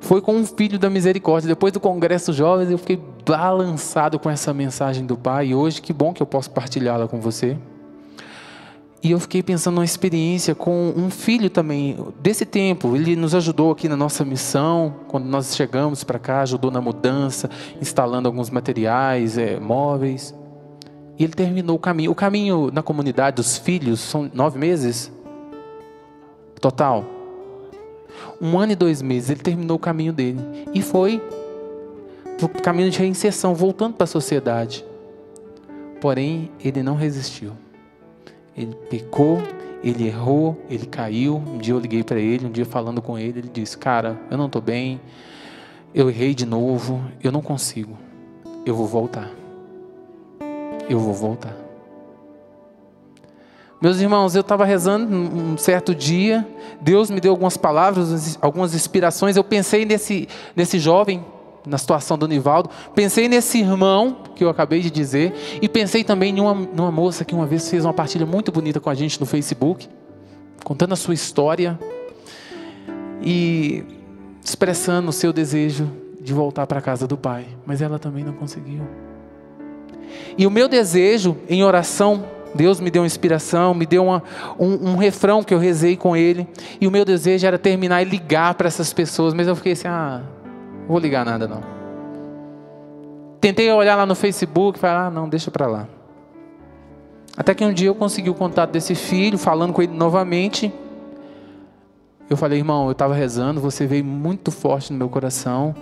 foi 0.00 0.20
com 0.20 0.34
um 0.34 0.46
filho 0.46 0.78
da 0.78 0.88
misericórdia. 0.88 1.48
Depois 1.48 1.72
do 1.72 1.80
Congresso 1.80 2.32
Jovens, 2.32 2.70
eu 2.70 2.78
fiquei 2.78 3.00
balançado 3.26 4.18
com 4.18 4.30
essa 4.30 4.54
mensagem 4.54 5.04
do 5.04 5.16
Pai. 5.16 5.48
E 5.48 5.54
hoje, 5.54 5.82
que 5.82 5.92
bom 5.92 6.12
que 6.12 6.22
eu 6.22 6.26
posso 6.26 6.50
partilhá-la 6.50 7.08
com 7.08 7.20
você. 7.20 7.58
E 9.00 9.12
eu 9.12 9.20
fiquei 9.20 9.44
pensando 9.44 9.76
numa 9.76 9.84
experiência 9.84 10.56
com 10.56 10.92
um 10.96 11.08
filho 11.08 11.48
também, 11.48 11.96
desse 12.20 12.44
tempo. 12.44 12.96
Ele 12.96 13.14
nos 13.14 13.32
ajudou 13.32 13.70
aqui 13.70 13.88
na 13.88 13.96
nossa 13.96 14.24
missão, 14.24 14.92
quando 15.06 15.26
nós 15.26 15.54
chegamos 15.54 16.02
para 16.02 16.18
cá, 16.18 16.40
ajudou 16.42 16.70
na 16.70 16.80
mudança, 16.80 17.48
instalando 17.80 18.26
alguns 18.26 18.50
materiais, 18.50 19.38
é, 19.38 19.60
móveis. 19.60 20.34
E 21.16 21.22
ele 21.22 21.32
terminou 21.32 21.76
o 21.76 21.78
caminho. 21.78 22.10
O 22.10 22.14
caminho 22.14 22.70
na 22.72 22.82
comunidade 22.82 23.36
dos 23.36 23.56
filhos 23.56 24.00
são 24.00 24.28
nove 24.34 24.58
meses? 24.58 25.12
Total. 26.60 27.04
Um 28.40 28.58
ano 28.58 28.72
e 28.72 28.76
dois 28.76 29.00
meses. 29.00 29.30
Ele 29.30 29.40
terminou 29.40 29.76
o 29.76 29.80
caminho 29.80 30.12
dele. 30.12 30.40
E 30.74 30.82
foi 30.82 31.22
para 32.36 32.46
o 32.46 32.62
caminho 32.62 32.90
de 32.90 32.98
reinserção, 32.98 33.54
voltando 33.54 33.94
para 33.94 34.04
a 34.04 34.08
sociedade. 34.08 34.84
Porém, 36.00 36.50
ele 36.64 36.82
não 36.82 36.96
resistiu. 36.96 37.52
Ele 38.58 38.74
pecou, 38.90 39.40
ele 39.82 40.06
errou, 40.06 40.60
ele 40.68 40.84
caiu. 40.84 41.36
Um 41.36 41.58
dia 41.58 41.72
eu 41.72 41.78
liguei 41.78 42.02
para 42.02 42.18
ele, 42.18 42.46
um 42.46 42.50
dia 42.50 42.66
falando 42.66 43.00
com 43.00 43.18
ele, 43.18 43.38
ele 43.38 43.50
disse: 43.52 43.78
Cara, 43.78 44.20
eu 44.30 44.36
não 44.36 44.46
estou 44.46 44.60
bem, 44.60 45.00
eu 45.94 46.10
errei 46.10 46.34
de 46.34 46.44
novo, 46.44 47.00
eu 47.22 47.30
não 47.30 47.40
consigo, 47.40 47.96
eu 48.66 48.74
vou 48.74 48.86
voltar 48.86 49.30
eu 50.88 50.98
vou 50.98 51.12
voltar. 51.12 51.54
Meus 53.80 54.00
irmãos, 54.00 54.34
eu 54.34 54.40
estava 54.40 54.64
rezando 54.64 55.14
um 55.14 55.56
certo 55.56 55.94
dia, 55.94 56.46
Deus 56.80 57.10
me 57.10 57.20
deu 57.20 57.30
algumas 57.30 57.56
palavras, 57.56 58.36
algumas 58.40 58.74
inspirações. 58.74 59.36
Eu 59.36 59.44
pensei 59.44 59.84
nesse, 59.84 60.28
nesse 60.56 60.80
jovem, 60.80 61.24
na 61.68 61.78
situação 61.78 62.16
do 62.16 62.26
Nivaldo, 62.26 62.70
pensei 62.94 63.28
nesse 63.28 63.58
irmão 63.58 64.16
que 64.34 64.42
eu 64.42 64.48
acabei 64.48 64.80
de 64.80 64.90
dizer, 64.90 65.34
e 65.60 65.68
pensei 65.68 66.02
também 66.02 66.36
em 66.36 66.40
uma, 66.40 66.54
numa 66.54 66.90
moça 66.90 67.24
que 67.24 67.34
uma 67.34 67.46
vez 67.46 67.68
fez 67.68 67.84
uma 67.84 67.92
partilha 67.92 68.26
muito 68.26 68.50
bonita 68.50 68.80
com 68.80 68.90
a 68.90 68.94
gente 68.94 69.20
no 69.20 69.26
Facebook, 69.26 69.88
contando 70.64 70.92
a 70.92 70.96
sua 70.96 71.14
história 71.14 71.78
e 73.22 73.84
expressando 74.42 75.10
o 75.10 75.12
seu 75.12 75.32
desejo 75.32 75.90
de 76.20 76.32
voltar 76.32 76.66
para 76.66 76.78
a 76.78 76.82
casa 76.82 77.06
do 77.06 77.16
pai, 77.16 77.46
mas 77.64 77.80
ela 77.82 77.98
também 77.98 78.24
não 78.24 78.32
conseguiu. 78.32 78.82
E 80.36 80.46
o 80.46 80.50
meu 80.50 80.68
desejo 80.68 81.36
em 81.48 81.62
oração, 81.62 82.24
Deus 82.54 82.80
me 82.80 82.90
deu 82.90 83.02
uma 83.02 83.06
inspiração, 83.06 83.74
me 83.74 83.84
deu 83.84 84.04
uma, 84.04 84.22
um, 84.58 84.90
um, 84.90 84.96
refrão 84.96 85.42
que 85.42 85.52
eu 85.52 85.58
rezei 85.58 85.96
com 85.96 86.16
Ele. 86.16 86.46
E 86.80 86.86
o 86.86 86.90
meu 86.90 87.04
desejo 87.04 87.46
era 87.46 87.58
terminar 87.58 88.02
e 88.02 88.04
ligar 88.04 88.54
para 88.54 88.68
essas 88.68 88.92
pessoas, 88.92 89.34
mas 89.34 89.46
eu 89.46 89.56
fiquei 89.56 89.72
assim: 89.72 89.88
ah, 89.88 90.22
vou 90.88 90.98
ligar 90.98 91.24
nada 91.24 91.46
não. 91.46 91.62
Tentei 93.40 93.70
olhar 93.70 93.94
lá 93.94 94.04
no 94.04 94.14
Facebook 94.14 94.78
falar: 94.78 95.06
ah, 95.06 95.10
não, 95.10 95.28
deixa 95.28 95.50
para 95.50 95.66
lá. 95.66 95.88
Até 97.36 97.54
que 97.54 97.64
um 97.64 97.72
dia 97.72 97.88
eu 97.88 97.94
consegui 97.94 98.28
o 98.28 98.34
contato 98.34 98.72
desse 98.72 98.96
filho, 98.96 99.38
falando 99.38 99.72
com 99.72 99.80
ele 99.80 99.92
novamente. 99.92 100.72
Eu 102.28 102.36
falei, 102.36 102.58
irmão, 102.58 102.86
eu 102.86 102.92
estava 102.92 103.14
rezando, 103.14 103.60
você 103.60 103.86
veio 103.86 104.04
muito 104.04 104.50
forte 104.50 104.92
no 104.92 104.98
meu 104.98 105.08
coração 105.08 105.74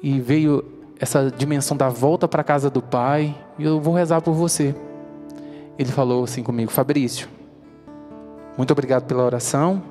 e 0.00 0.20
veio 0.20 0.64
essa 0.98 1.30
dimensão 1.30 1.76
da 1.76 1.88
volta 1.88 2.28
para 2.28 2.40
a 2.40 2.44
casa 2.44 2.70
do 2.70 2.80
Pai, 2.80 3.34
e 3.58 3.64
eu 3.64 3.80
vou 3.80 3.92
rezar 3.92 4.22
por 4.22 4.32
você. 4.32 4.74
Ele 5.78 5.90
falou 5.90 6.24
assim 6.24 6.42
comigo, 6.42 6.70
Fabrício, 6.70 7.28
muito 8.56 8.70
obrigado 8.70 9.04
pela 9.04 9.24
oração. 9.24 9.82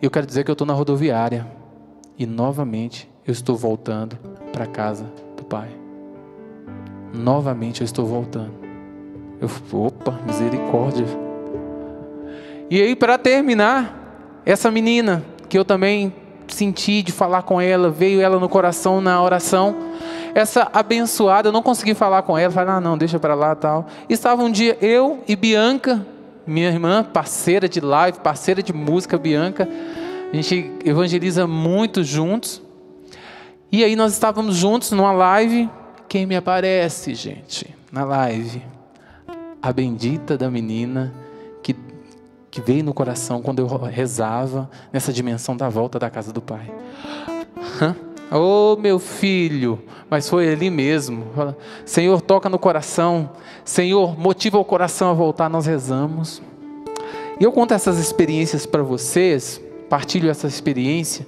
Eu 0.00 0.10
quero 0.10 0.26
dizer 0.26 0.44
que 0.44 0.50
eu 0.50 0.54
estou 0.54 0.66
na 0.66 0.72
rodoviária 0.72 1.46
e 2.18 2.26
novamente 2.26 3.08
eu 3.26 3.32
estou 3.32 3.56
voltando 3.56 4.18
para 4.52 4.64
a 4.64 4.66
casa 4.66 5.06
do 5.36 5.44
Pai. 5.44 5.68
Novamente 7.12 7.80
eu 7.80 7.84
estou 7.84 8.04
voltando. 8.04 8.52
Eu, 9.40 9.48
opa, 9.78 10.18
misericórdia. 10.26 11.06
E 12.70 12.80
aí, 12.80 12.94
para 12.94 13.16
terminar, 13.16 14.42
essa 14.44 14.70
menina 14.70 15.22
que 15.48 15.58
eu 15.58 15.64
também 15.64 16.12
senti 16.48 17.02
de 17.02 17.12
falar 17.12 17.42
com 17.42 17.60
ela, 17.60 17.90
veio 17.90 18.20
ela 18.20 18.38
no 18.38 18.48
coração 18.48 19.00
na 19.00 19.22
oração. 19.22 19.76
Essa 20.34 20.68
abençoada, 20.72 21.48
eu 21.48 21.52
não 21.52 21.62
consegui 21.62 21.94
falar 21.94 22.22
com 22.22 22.36
ela, 22.36 22.52
falei, 22.52 22.74
ah, 22.74 22.80
não, 22.80 22.98
deixa 22.98 23.18
para 23.18 23.34
lá 23.34 23.54
tal. 23.54 23.86
Estava 24.08 24.42
um 24.42 24.50
dia 24.50 24.76
eu 24.80 25.22
e 25.28 25.36
Bianca, 25.36 26.04
minha 26.46 26.68
irmã, 26.68 27.04
parceira 27.04 27.68
de 27.68 27.80
live, 27.80 28.18
parceira 28.18 28.62
de 28.62 28.72
música, 28.72 29.16
Bianca. 29.16 29.68
A 30.32 30.36
gente 30.36 30.72
evangeliza 30.84 31.46
muito 31.46 32.02
juntos. 32.02 32.63
E 33.74 33.82
aí 33.82 33.96
nós 33.96 34.12
estávamos 34.12 34.54
juntos 34.54 34.92
numa 34.92 35.10
live. 35.10 35.68
Quem 36.08 36.26
me 36.26 36.36
aparece, 36.36 37.12
gente, 37.12 37.74
na 37.90 38.04
live? 38.04 38.62
A 39.60 39.72
bendita 39.72 40.38
da 40.38 40.48
menina 40.48 41.12
que 41.60 41.74
que 42.48 42.60
veio 42.60 42.84
no 42.84 42.94
coração 42.94 43.42
quando 43.42 43.58
eu 43.58 43.66
rezava 43.66 44.70
nessa 44.92 45.12
dimensão 45.12 45.56
da 45.56 45.68
volta 45.68 45.98
da 45.98 46.08
casa 46.08 46.32
do 46.32 46.40
Pai. 46.40 46.72
Oh, 48.30 48.76
meu 48.76 49.00
filho, 49.00 49.82
mas 50.08 50.28
foi 50.28 50.48
ali 50.48 50.70
mesmo. 50.70 51.26
Senhor, 51.84 52.20
toca 52.20 52.48
no 52.48 52.60
coração. 52.60 53.30
Senhor, 53.64 54.16
motiva 54.16 54.56
o 54.56 54.64
coração 54.64 55.10
a 55.10 55.14
voltar. 55.14 55.50
Nós 55.50 55.66
rezamos. 55.66 56.40
E 57.40 57.42
eu 57.42 57.50
conto 57.50 57.74
essas 57.74 57.98
experiências 57.98 58.66
para 58.66 58.84
vocês, 58.84 59.60
partilho 59.88 60.30
essa 60.30 60.46
experiência, 60.46 61.26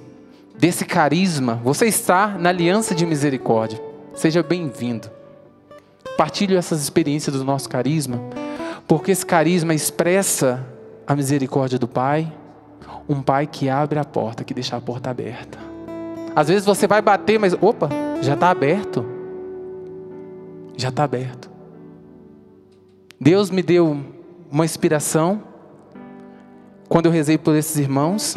desse 0.57 0.85
carisma, 0.85 1.61
você 1.63 1.85
está 1.85 2.27
na 2.29 2.49
aliança 2.49 2.95
de 2.95 3.05
misericórdia. 3.05 3.79
Seja 4.13 4.41
bem-vindo. 4.41 5.09
Partilhe 6.17 6.55
essas 6.55 6.81
experiências 6.81 7.35
do 7.35 7.43
nosso 7.43 7.69
carisma, 7.69 8.19
porque 8.87 9.11
esse 9.11 9.25
carisma 9.25 9.73
expressa 9.73 10.65
a 11.05 11.15
misericórdia 11.15 11.77
do 11.77 11.87
Pai, 11.87 12.33
um 13.07 13.21
Pai 13.21 13.45
que 13.45 13.69
abre 13.69 13.99
a 13.99 14.03
porta, 14.03 14.43
que 14.43 14.53
deixa 14.53 14.75
a 14.75 14.81
porta 14.81 15.11
aberta. 15.11 15.59
Às 16.35 16.47
vezes 16.47 16.65
você 16.65 16.87
vai 16.87 17.01
bater, 17.01 17.39
mas 17.39 17.53
opa, 17.61 17.89
já 18.21 18.33
está 18.33 18.49
aberto. 18.49 19.05
Já 20.75 20.89
está 20.89 21.03
aberto. 21.03 21.49
Deus 23.19 23.49
me 23.49 23.61
deu 23.63 23.99
uma 24.51 24.65
inspiração 24.65 25.43
quando 26.87 27.07
eu 27.07 27.11
rezei 27.11 27.37
por 27.37 27.55
esses 27.55 27.77
irmãos. 27.77 28.35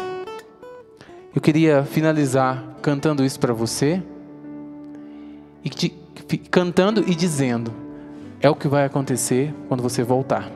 Eu 1.33 1.39
queria 1.39 1.83
finalizar 1.85 2.61
cantando 2.81 3.23
isso 3.23 3.39
para 3.39 3.53
você. 3.53 4.03
E 5.63 5.69
te, 5.69 5.89
cantando 6.49 7.05
e 7.07 7.15
dizendo: 7.15 7.73
é 8.41 8.49
o 8.49 8.55
que 8.55 8.67
vai 8.67 8.83
acontecer 8.83 9.53
quando 9.69 9.81
você 9.81 10.03
voltar. 10.03 10.51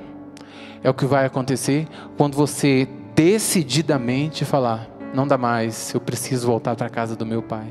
É 0.83 0.89
o 0.89 0.93
que 0.93 1.05
vai 1.05 1.25
acontecer 1.25 1.87
quando 2.17 2.35
você 2.35 2.89
decididamente 3.15 4.43
falar: 4.43 4.89
não 5.13 5.25
dá 5.25 5.37
mais, 5.37 5.93
eu 5.93 6.01
preciso 6.01 6.45
voltar 6.45 6.75
para 6.75 6.87
a 6.87 6.89
casa 6.89 7.15
do 7.15 7.25
meu 7.25 7.41
pai. 7.41 7.67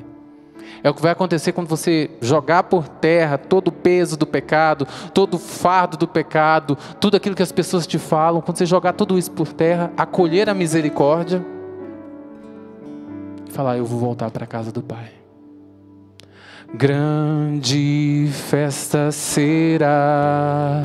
É 0.83 0.89
o 0.89 0.95
que 0.95 1.03
vai 1.03 1.13
acontecer 1.13 1.53
quando 1.53 1.69
você 1.69 2.11
jogar 2.23 2.63
por 2.65 2.89
terra 2.89 3.37
todo 3.37 3.69
o 3.69 3.73
peso 3.73 4.17
do 4.17 4.27
pecado, 4.27 4.89
todo 5.13 5.35
o 5.35 5.39
fardo 5.39 5.99
do 5.99 6.09
pecado, 6.09 6.77
tudo 6.99 7.19
aquilo 7.19 7.37
que 7.37 7.43
as 7.43 7.53
pessoas 7.53 7.87
te 7.87 7.99
falam, 7.99 8.41
quando 8.41 8.57
você 8.57 8.65
jogar 8.65 8.95
tudo 8.95 9.19
isso 9.19 9.31
por 9.31 9.53
terra, 9.53 9.93
acolher 9.95 10.49
a 10.49 10.55
misericórdia 10.55 11.45
falar: 13.55 13.79
Eu 13.79 13.87
vou 13.87 13.99
voltar 13.99 14.31
para 14.31 14.45
a 14.45 14.47
casa 14.47 14.71
do 14.73 14.83
Pai. 14.83 15.09
Grande 16.77 18.29
festa 18.33 19.13
será 19.13 20.83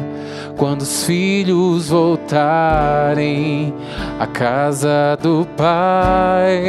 quando 0.55 0.81
os 0.81 1.03
filhos 1.05 1.89
voltarem 1.89 3.73
à 4.19 4.27
casa 4.27 5.17
do 5.19 5.47
Pai. 5.57 6.61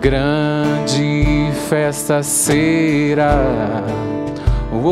Grande 0.00 1.52
festa 1.68 2.22
será. 2.22 3.84
Oh, 4.72 4.88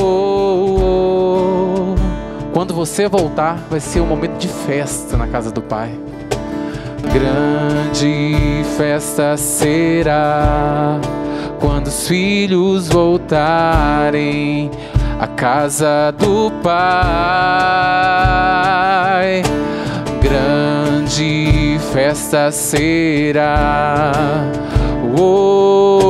oh, 0.00 0.80
oh. 0.80 1.94
Quando 2.54 2.72
você 2.72 3.08
voltar, 3.08 3.58
vai 3.68 3.78
ser 3.78 4.00
um 4.00 4.06
momento 4.06 4.38
de 4.38 4.48
festa 4.48 5.18
na 5.18 5.26
casa 5.26 5.50
do 5.50 5.60
Pai. 5.60 5.92
Grande 7.14 8.64
festa 8.76 9.36
será 9.36 10.98
quando 11.60 11.86
os 11.86 12.08
filhos 12.08 12.88
voltarem 12.88 14.68
à 15.20 15.28
casa 15.28 16.12
do 16.18 16.50
Pai. 16.60 16.74
Grande 20.20 21.78
festa 21.92 22.50
será. 22.50 24.10
Oh, 25.16 26.00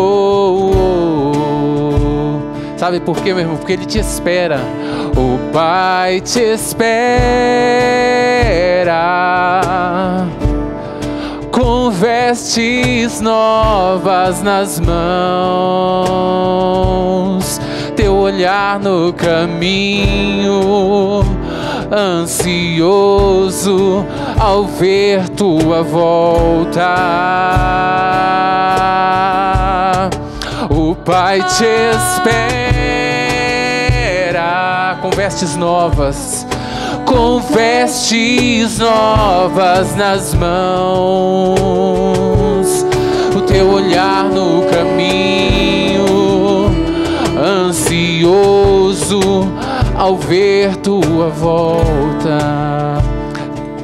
oh, 0.73 1.33
oh. 1.37 2.79
Sabe 2.79 2.99
por 3.01 3.17
quê, 3.17 3.35
meu 3.35 3.41
irmão? 3.41 3.59
Porque 3.59 3.75
Ele 3.75 3.85
te 3.85 3.99
espera. 3.99 4.59
O 5.15 5.39
Pai 5.53 6.23
te 6.23 6.41
espera 6.41 7.05
vestes 12.05 13.21
novas 13.23 14.43
nas 14.43 14.79
mãos, 14.79 14.99
teu 17.97 18.15
olhar 18.15 18.79
no 18.79 19.11
caminho, 19.15 20.61
ansioso 21.91 24.05
ao 24.39 24.67
ver 24.67 25.31
tua 25.31 25.83
volta. 25.83 26.95
O 30.69 30.95
Pai 30.95 31.39
te 31.57 31.65
espera 34.35 34.99
com 35.01 35.09
vestes 35.09 35.57
novas 35.57 36.44
com 37.15 37.39
vestes 37.39 38.81
novas 38.81 39.95
nas 39.95 40.35
mãos, 40.35 41.55
o 43.37 43.41
teu 43.43 43.71
olhar 43.71 44.25
no 44.25 44.63
caminho, 44.69 46.03
ansioso 47.39 49.21
ao 49.97 50.17
ver 50.17 50.75
tua 50.79 51.29
volta. 51.29 53.01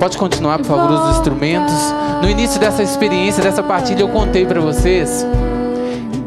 Pode 0.01 0.19
continuar, 0.19 0.59
por 0.59 0.67
favor, 0.67 0.91
os 0.91 1.17
instrumentos. 1.17 1.95
No 2.21 2.29
início 2.29 2.59
dessa 2.59 2.83
experiência, 2.83 3.41
dessa 3.45 3.63
partilha, 3.63 4.01
eu 4.01 4.09
contei 4.09 4.45
para 4.45 4.61
vocês 4.61 5.25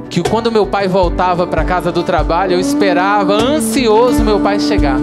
que 0.10 0.24
quando 0.24 0.50
meu 0.50 0.66
pai 0.66 0.88
voltava 0.88 1.46
para 1.46 1.66
casa 1.66 1.92
do 1.92 2.02
trabalho, 2.02 2.54
eu 2.54 2.62
esperava 2.62 3.34
ansioso 3.34 4.24
meu 4.24 4.40
pai 4.40 4.58
chegar 4.58 4.98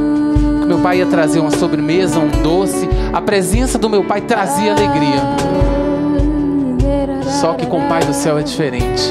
meu 0.70 0.78
pai 0.78 0.98
ia 0.98 1.06
trazer 1.06 1.40
uma 1.40 1.50
sobremesa, 1.50 2.20
um 2.20 2.28
doce. 2.42 2.88
A 3.12 3.20
presença 3.20 3.76
do 3.76 3.90
meu 3.90 4.04
pai 4.04 4.20
trazia 4.20 4.72
alegria. 4.72 5.20
Só 7.40 7.54
que 7.54 7.66
com 7.66 7.84
o 7.84 7.88
Pai 7.88 8.04
do 8.04 8.12
céu 8.12 8.38
é 8.38 8.42
diferente. 8.42 9.02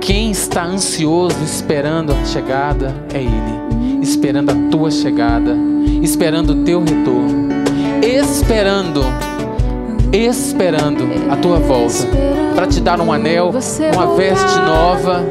Quem 0.00 0.30
está 0.30 0.64
ansioso 0.64 1.42
esperando 1.42 2.12
a 2.12 2.24
chegada 2.24 2.94
é 3.12 3.18
Ele, 3.18 4.00
esperando 4.00 4.50
a 4.50 4.54
tua 4.70 4.90
chegada, 4.90 5.56
esperando 6.00 6.50
o 6.50 6.64
teu 6.64 6.80
retorno, 6.80 7.48
esperando, 8.02 9.02
esperando 10.12 11.08
a 11.30 11.36
tua 11.36 11.58
volta, 11.58 12.06
para 12.54 12.66
te 12.68 12.80
dar 12.80 13.00
um 13.00 13.12
anel, 13.12 13.50
uma 13.94 14.14
veste 14.14 14.58
nova, 14.60 15.24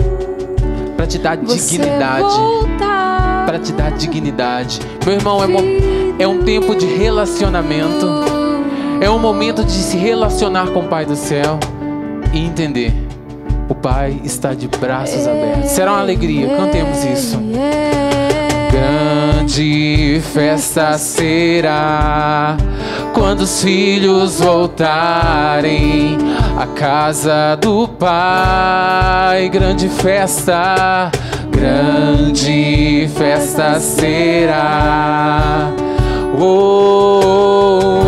para 0.98 1.08
te 1.08 1.18
dar 1.18 1.38
dignidade 1.38 2.87
para 3.48 3.58
te 3.58 3.72
dar 3.72 3.94
dignidade. 3.94 4.82
Meu 5.06 5.16
irmão, 5.16 5.40
é, 5.42 6.24
é 6.24 6.28
um 6.28 6.44
tempo 6.44 6.76
de 6.76 6.86
relacionamento. 6.86 8.06
É 9.00 9.10
um 9.10 9.18
momento 9.18 9.64
de 9.64 9.72
se 9.72 9.96
relacionar 9.96 10.68
com 10.72 10.82
o 10.82 10.88
Pai 10.90 11.06
do 11.06 11.16
céu 11.16 11.58
e 12.34 12.40
entender. 12.40 12.94
O 13.70 13.74
Pai 13.74 14.20
está 14.22 14.54
de 14.54 14.68
braços 14.68 15.26
abertos. 15.26 15.72
Será 15.72 15.94
uma 15.94 16.02
alegria, 16.02 16.58
cantemos 16.58 17.06
isso. 17.06 17.40
Grande 18.70 20.22
festa 20.34 20.98
será 20.98 22.58
quando 23.14 23.42
os 23.42 23.64
filhos 23.64 24.42
voltarem 24.42 26.18
à 26.60 26.68
casa 26.68 27.56
do 27.62 27.88
Pai. 27.88 29.48
Grande 29.48 29.88
festa 29.88 31.10
grande 31.58 33.10
festa 33.16 33.80
será. 33.80 35.72
Oh, 36.40 37.20
oh, 37.24 38.04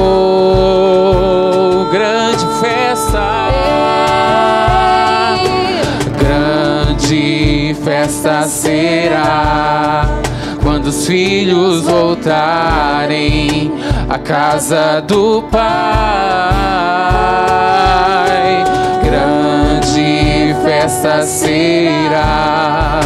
oh, 1.82 1.90
grande 1.92 2.46
festa. 2.60 3.48
Grande 6.20 7.76
festa 7.84 8.44
será 8.44 10.06
quando 10.62 10.86
os 10.88 11.08
filhos 11.08 11.82
voltarem 11.82 13.72
à 14.08 14.20
casa 14.20 15.02
do 15.02 15.42
Pai. 15.44 15.60
Grande 19.04 20.56
festa 20.64 21.24
será 21.24 23.00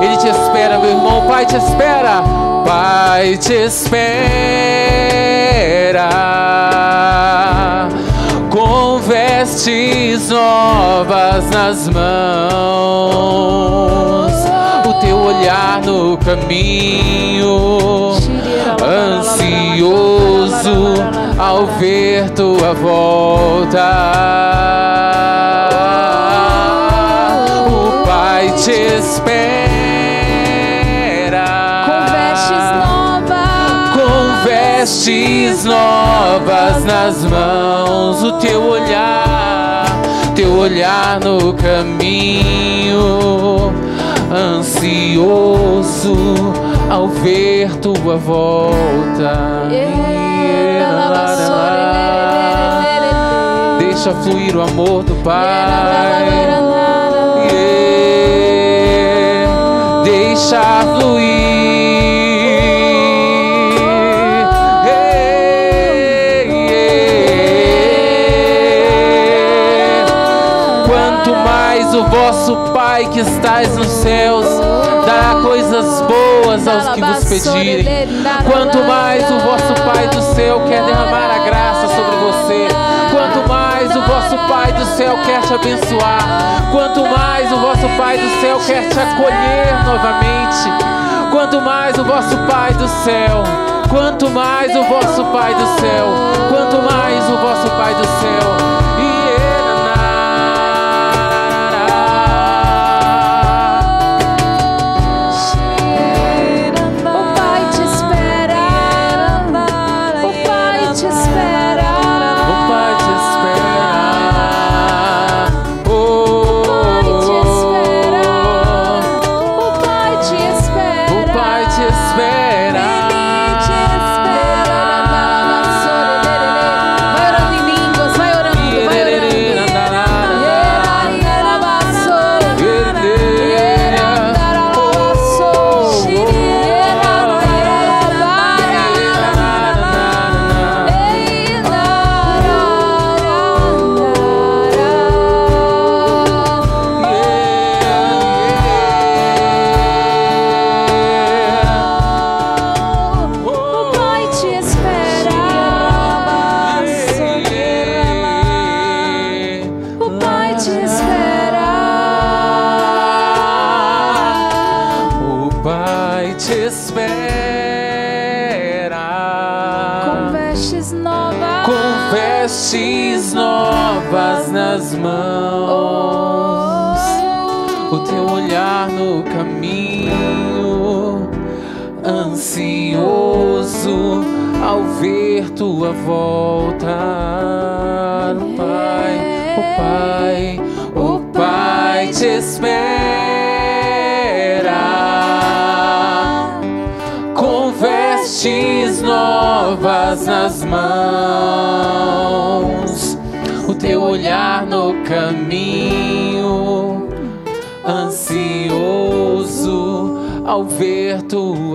ele 0.00 0.16
te 0.16 0.28
espera, 0.28 0.78
meu 0.78 0.90
irmão. 0.90 1.26
Pai 1.26 1.44
te 1.44 1.56
espera. 1.56 2.22
Pai 2.64 3.36
te 3.36 3.52
espera. 3.52 3.88
Com 8.50 8.98
vestes 8.98 10.30
novas 10.30 11.50
nas 11.50 11.88
mãos. 11.88 12.06
O 14.86 14.94
teu 15.00 15.18
olhar 15.18 15.82
no 15.82 16.16
caminho. 16.18 18.14
Ansioso 18.82 20.94
ao 21.38 21.66
ver 21.78 22.30
tua 22.30 22.74
volta 22.74 24.26
vestes 34.96 35.64
novas, 35.64 36.84
nas 36.84 37.24
mãos, 37.24 38.22
o 38.22 38.32
teu 38.38 38.62
olhar, 38.62 39.84
teu 40.34 40.56
olhar 40.56 41.20
no 41.20 41.52
caminho, 41.52 43.04
ansioso 44.58 46.14
ao 46.88 47.08
ver 47.08 47.74
tua 47.76 48.16
volta. 48.16 49.68
Deixa 53.78 54.14
fluir 54.14 54.56
o 54.56 54.62
amor 54.62 55.02
do 55.02 55.14
Pai. 55.16 55.44
Deixa 60.04 60.62
fluir. 60.98 62.25
O 71.96 72.04
vosso 72.04 72.56
Pai 72.74 73.06
que 73.06 73.20
estais 73.20 73.74
nos 73.76 73.86
céus 73.86 74.44
dará 75.06 75.40
coisas 75.40 76.02
boas 76.02 76.68
aos 76.68 76.94
que 76.94 77.00
vos 77.00 77.24
pedirem. 77.24 78.08
Quanto 78.44 78.78
mais 78.84 79.24
o 79.30 79.38
vosso 79.40 79.74
Pai 79.82 80.06
do 80.08 80.20
céu 80.34 80.60
quer 80.68 80.84
derramar 80.84 81.30
a 81.30 81.38
graça 81.44 81.88
sobre 81.88 82.16
você. 82.16 82.68
Quanto 83.10 83.48
mais 83.48 83.96
o 83.96 84.02
vosso 84.02 84.36
Pai 84.48 84.72
do 84.72 84.84
céu 84.84 85.16
quer 85.24 85.40
te 85.40 85.54
abençoar. 85.54 86.68
Quanto 86.70 87.02
mais 87.06 87.50
o 87.50 87.56
vosso 87.56 87.88
Pai 87.96 88.18
do 88.18 88.40
céu 88.40 88.58
quer 88.66 88.88
te 88.88 89.00
acolher 89.00 89.84
novamente. 89.84 90.86
Quanto 91.30 91.60
mais 91.62 91.96
o 91.96 92.04
vosso 92.04 92.36
Pai 92.48 92.74
do 92.74 92.88
céu. 92.88 93.42
Quanto 93.88 94.28
mais 94.30 94.74
o 94.76 94.84
vosso 94.84 95.24
Pai 95.26 95.54
do 95.54 95.66
céu. 95.80 96.06
Quanto 96.50 96.76
mais 96.92 97.30
o 97.30 97.36
vosso 97.38 97.70
Pai 97.70 97.94
do 97.94 98.04
céu. 98.04 98.85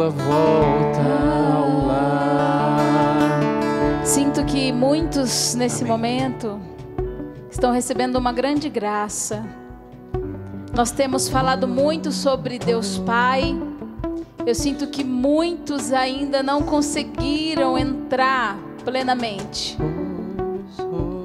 Volta 0.09 1.01
ao 1.55 1.85
lar. 1.87 2.79
Sinto 4.05 4.43
que 4.45 4.71
muitos 4.71 5.55
nesse 5.55 5.83
momento 5.83 6.59
estão 7.49 7.71
recebendo 7.71 8.15
uma 8.15 8.31
grande 8.31 8.69
graça. 8.69 9.45
Nós 10.73 10.91
temos 10.91 11.27
falado 11.27 11.67
muito 11.67 12.11
sobre 12.11 12.57
Deus 12.57 12.97
Pai. 12.97 13.55
Eu 14.45 14.55
sinto 14.55 14.87
que 14.87 15.03
muitos 15.03 15.91
ainda 15.91 16.41
não 16.41 16.63
conseguiram 16.63 17.77
entrar 17.77 18.57
plenamente. 18.83 19.77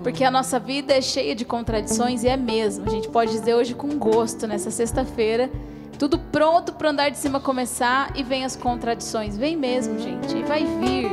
Porque 0.02 0.22
a 0.22 0.30
nossa 0.30 0.60
vida 0.60 0.94
é 0.94 1.00
cheia 1.00 1.34
de 1.34 1.44
contradições 1.44 2.22
e 2.22 2.28
é 2.28 2.36
mesmo. 2.36 2.86
A 2.86 2.90
gente 2.90 3.08
pode 3.08 3.32
dizer 3.32 3.54
hoje 3.54 3.74
com 3.74 3.88
gosto, 3.98 4.46
nessa 4.46 4.70
sexta-feira, 4.70 5.50
tudo 5.96 6.18
pronto 6.18 6.72
para 6.72 6.90
andar 6.90 7.10
de 7.10 7.18
cima 7.18 7.40
começar 7.40 8.12
e 8.16 8.22
vem 8.22 8.44
as 8.44 8.54
contradições. 8.54 9.36
Vem 9.36 9.56
mesmo, 9.56 9.98
gente, 9.98 10.36
e 10.36 10.42
vai 10.42 10.64
vir. 10.64 11.10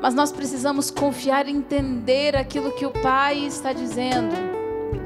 Mas 0.00 0.14
nós 0.14 0.30
precisamos 0.30 0.90
confiar 0.90 1.48
e 1.48 1.50
entender 1.50 2.36
aquilo 2.36 2.70
que 2.72 2.86
o 2.86 2.90
Pai 2.90 3.38
está 3.38 3.72
dizendo. 3.72 4.34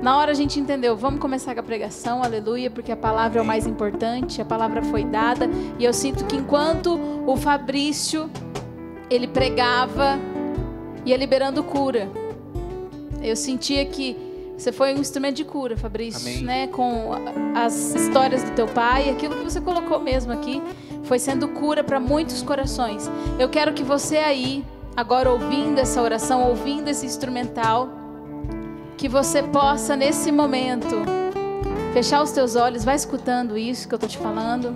Na 0.02 0.16
hora 0.16 0.30
a 0.30 0.34
gente 0.34 0.58
entendeu, 0.58 0.96
vamos 0.96 1.20
começar 1.20 1.54
com 1.54 1.60
a 1.60 1.62
pregação, 1.62 2.22
aleluia, 2.22 2.70
porque 2.70 2.92
a 2.92 2.96
palavra 2.96 3.38
é 3.38 3.42
o 3.42 3.44
mais 3.44 3.66
importante, 3.66 4.40
a 4.40 4.44
palavra 4.44 4.82
foi 4.82 5.04
dada, 5.04 5.48
e 5.78 5.84
eu 5.84 5.92
sinto 5.92 6.24
que 6.24 6.36
enquanto 6.36 6.98
o 7.26 7.36
Fabrício 7.36 8.30
ele 9.10 9.26
pregava, 9.26 10.18
ia 11.04 11.16
liberando 11.16 11.62
cura. 11.62 12.08
Eu 13.22 13.36
sentia 13.36 13.84
que 13.84 14.29
você 14.60 14.72
foi 14.72 14.94
um 14.94 14.98
instrumento 14.98 15.36
de 15.36 15.44
cura, 15.44 15.74
Fabrício, 15.76 16.20
Amém. 16.20 16.44
né? 16.44 16.66
Com 16.66 17.12
as 17.56 17.94
histórias 17.94 18.42
do 18.42 18.50
teu 18.50 18.68
pai, 18.68 19.08
aquilo 19.08 19.34
que 19.36 19.42
você 19.42 19.60
colocou 19.60 19.98
mesmo 19.98 20.32
aqui, 20.32 20.62
foi 21.04 21.18
sendo 21.18 21.48
cura 21.48 21.82
para 21.82 21.98
muitos 21.98 22.42
corações. 22.42 23.10
Eu 23.38 23.48
quero 23.48 23.72
que 23.72 23.82
você 23.82 24.18
aí, 24.18 24.62
agora 24.94 25.30
ouvindo 25.30 25.78
essa 25.78 26.02
oração, 26.02 26.46
ouvindo 26.46 26.88
esse 26.88 27.06
instrumental, 27.06 27.88
que 28.98 29.08
você 29.08 29.42
possa 29.42 29.96
nesse 29.96 30.30
momento 30.30 30.94
fechar 31.94 32.22
os 32.22 32.30
teus 32.30 32.54
olhos, 32.54 32.84
vai 32.84 32.96
escutando 32.96 33.56
isso 33.56 33.88
que 33.88 33.94
eu 33.94 33.98
tô 33.98 34.06
te 34.06 34.18
falando. 34.18 34.74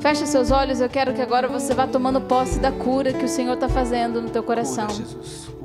Fecha 0.00 0.26
seus 0.26 0.50
olhos, 0.50 0.82
eu 0.82 0.88
quero 0.88 1.14
que 1.14 1.22
agora 1.22 1.48
você 1.48 1.74
vá 1.74 1.86
tomando 1.86 2.20
posse 2.20 2.60
da 2.60 2.70
cura 2.70 3.12
que 3.12 3.24
o 3.24 3.28
Senhor 3.28 3.54
está 3.54 3.70
fazendo 3.70 4.20
no 4.20 4.28
teu 4.28 4.42
coração. 4.42 4.86
Cura, 4.86 4.98
Jesus. 4.98 5.57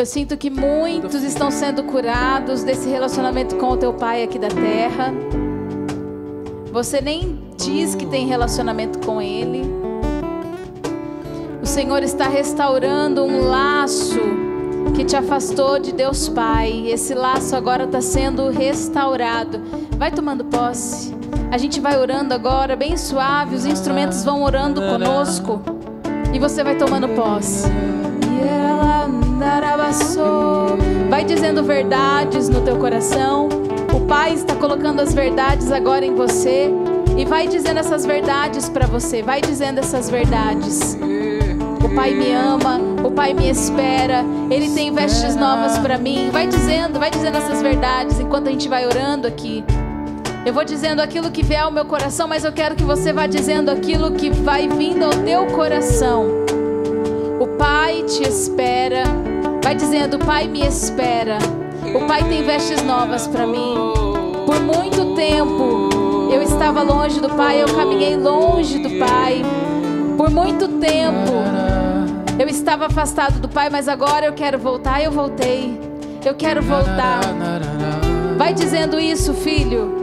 Eu 0.00 0.06
sinto 0.06 0.34
que 0.34 0.48
muitos 0.48 1.22
estão 1.22 1.50
sendo 1.50 1.82
curados 1.82 2.64
desse 2.64 2.88
relacionamento 2.88 3.56
com 3.56 3.68
o 3.72 3.76
teu 3.76 3.92
pai 3.92 4.22
aqui 4.22 4.38
da 4.38 4.48
terra. 4.48 5.12
Você 6.72 7.02
nem 7.02 7.38
diz 7.58 7.94
que 7.94 8.06
tem 8.06 8.26
relacionamento 8.26 8.98
com 9.00 9.20
ele. 9.20 9.62
O 11.62 11.66
Senhor 11.66 12.02
está 12.02 12.28
restaurando 12.28 13.22
um 13.22 13.46
laço 13.46 14.18
que 14.96 15.04
te 15.04 15.16
afastou 15.16 15.78
de 15.78 15.92
Deus 15.92 16.30
Pai. 16.30 16.86
Esse 16.86 17.12
laço 17.12 17.54
agora 17.54 17.84
está 17.84 18.00
sendo 18.00 18.48
restaurado. 18.48 19.60
Vai 19.98 20.10
tomando 20.10 20.46
posse. 20.46 21.14
A 21.50 21.58
gente 21.58 21.78
vai 21.78 22.00
orando 22.00 22.32
agora, 22.32 22.74
bem 22.74 22.96
suave. 22.96 23.54
Os 23.54 23.66
instrumentos 23.66 24.24
vão 24.24 24.44
orando 24.44 24.80
conosco. 24.80 25.60
E 26.32 26.38
você 26.38 26.64
vai 26.64 26.78
tomando 26.78 27.06
posse. 27.10 27.68
Vai 31.08 31.24
dizendo 31.24 31.62
verdades 31.64 32.48
no 32.48 32.60
teu 32.60 32.76
coração. 32.76 33.48
O 33.92 34.00
Pai 34.06 34.34
está 34.34 34.54
colocando 34.54 35.00
as 35.00 35.12
verdades 35.12 35.72
agora 35.72 36.04
em 36.04 36.14
você. 36.14 36.70
E 37.16 37.24
vai 37.24 37.48
dizendo 37.48 37.78
essas 37.78 38.06
verdades 38.06 38.68
para 38.68 38.86
você. 38.86 39.22
Vai 39.22 39.40
dizendo 39.40 39.78
essas 39.78 40.08
verdades. 40.08 40.96
O 41.84 41.94
Pai 41.94 42.14
me 42.14 42.32
ama, 42.32 42.80
o 43.04 43.10
Pai 43.10 43.34
me 43.34 43.50
espera, 43.50 44.24
Ele 44.48 44.70
tem 44.70 44.92
vestes 44.92 45.34
novas 45.34 45.76
para 45.78 45.98
mim. 45.98 46.30
Vai 46.30 46.46
dizendo, 46.46 47.00
vai 47.00 47.10
dizendo 47.10 47.36
essas 47.36 47.60
verdades 47.60 48.20
enquanto 48.20 48.46
a 48.46 48.50
gente 48.52 48.68
vai 48.68 48.86
orando 48.86 49.26
aqui. 49.26 49.64
Eu 50.46 50.54
vou 50.54 50.64
dizendo 50.64 51.00
aquilo 51.00 51.30
que 51.30 51.42
vier 51.42 51.62
ao 51.62 51.70
meu 51.70 51.84
coração, 51.84 52.28
mas 52.28 52.44
eu 52.44 52.52
quero 52.52 52.76
que 52.76 52.84
você 52.84 53.12
vá 53.12 53.26
dizendo 53.26 53.70
aquilo 53.70 54.12
que 54.12 54.30
vai 54.30 54.68
vindo 54.68 55.04
ao 55.04 55.10
teu 55.10 55.46
coração. 55.48 56.28
O 57.40 57.46
Pai 57.58 58.04
te 58.04 58.22
espera. 58.22 59.29
Vai 59.62 59.74
dizendo: 59.74 60.16
O 60.16 60.18
Pai 60.18 60.48
me 60.48 60.66
espera. 60.66 61.38
O 61.94 62.06
Pai 62.06 62.22
tem 62.24 62.44
vestes 62.44 62.82
novas 62.82 63.26
para 63.26 63.46
mim. 63.46 63.74
Por 64.46 64.60
muito 64.60 65.14
tempo 65.14 65.88
eu 66.32 66.42
estava 66.42 66.82
longe 66.82 67.20
do 67.20 67.28
Pai, 67.30 67.62
eu 67.62 67.66
caminhei 67.66 68.16
longe 68.16 68.78
do 68.78 68.98
Pai. 68.98 69.42
Por 70.16 70.30
muito 70.30 70.68
tempo 70.68 71.32
eu 72.38 72.48
estava 72.48 72.86
afastado 72.86 73.40
do 73.40 73.48
Pai, 73.48 73.68
mas 73.68 73.88
agora 73.88 74.26
eu 74.26 74.32
quero 74.32 74.58
voltar. 74.58 75.02
Eu 75.02 75.10
voltei. 75.10 75.78
Eu 76.24 76.34
quero 76.34 76.62
voltar. 76.62 77.20
Vai 78.36 78.54
dizendo 78.54 78.98
isso, 78.98 79.34
filho. 79.34 80.00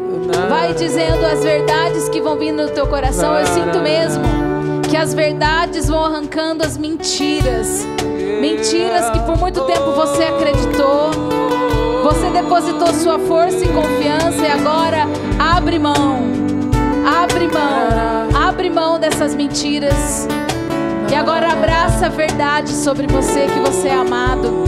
Vai 0.50 0.74
dizendo 0.74 1.26
as 1.26 1.44
verdades 1.44 2.10
que 2.10 2.20
vão 2.22 2.38
vindo 2.38 2.64
no 2.64 2.70
teu 2.70 2.88
coração. 2.88 3.38
Eu 3.38 3.46
sinto 3.48 3.80
mesmo 3.80 4.24
que 4.90 4.98
as 4.98 5.14
verdades 5.14 5.88
vão 5.88 6.04
arrancando 6.04 6.64
as 6.64 6.78
mentiras. 6.78 7.86
Mentiras 8.40 9.10
que 9.10 9.20
por 9.20 9.38
muito 9.38 9.62
tempo 9.62 9.92
você 9.92 10.24
acreditou. 10.24 11.12
Você 12.04 12.30
depositou 12.30 12.94
sua 12.94 13.18
força 13.20 13.66
e 13.66 13.68
confiança 13.68 14.46
e 14.46 14.48
agora 14.48 15.08
abre 15.40 15.80
mão. 15.80 16.22
Abre 17.22 17.48
mão. 17.48 18.48
Abre 18.48 18.70
mão 18.70 19.00
dessas 19.00 19.34
mentiras. 19.34 20.28
E 21.12 21.16
agora 21.16 21.52
abraça 21.52 22.06
a 22.06 22.10
verdade 22.10 22.72
sobre 22.72 23.08
você 23.08 23.48
que 23.48 23.60
você 23.60 23.88
é 23.88 23.96
amado. 23.96 24.66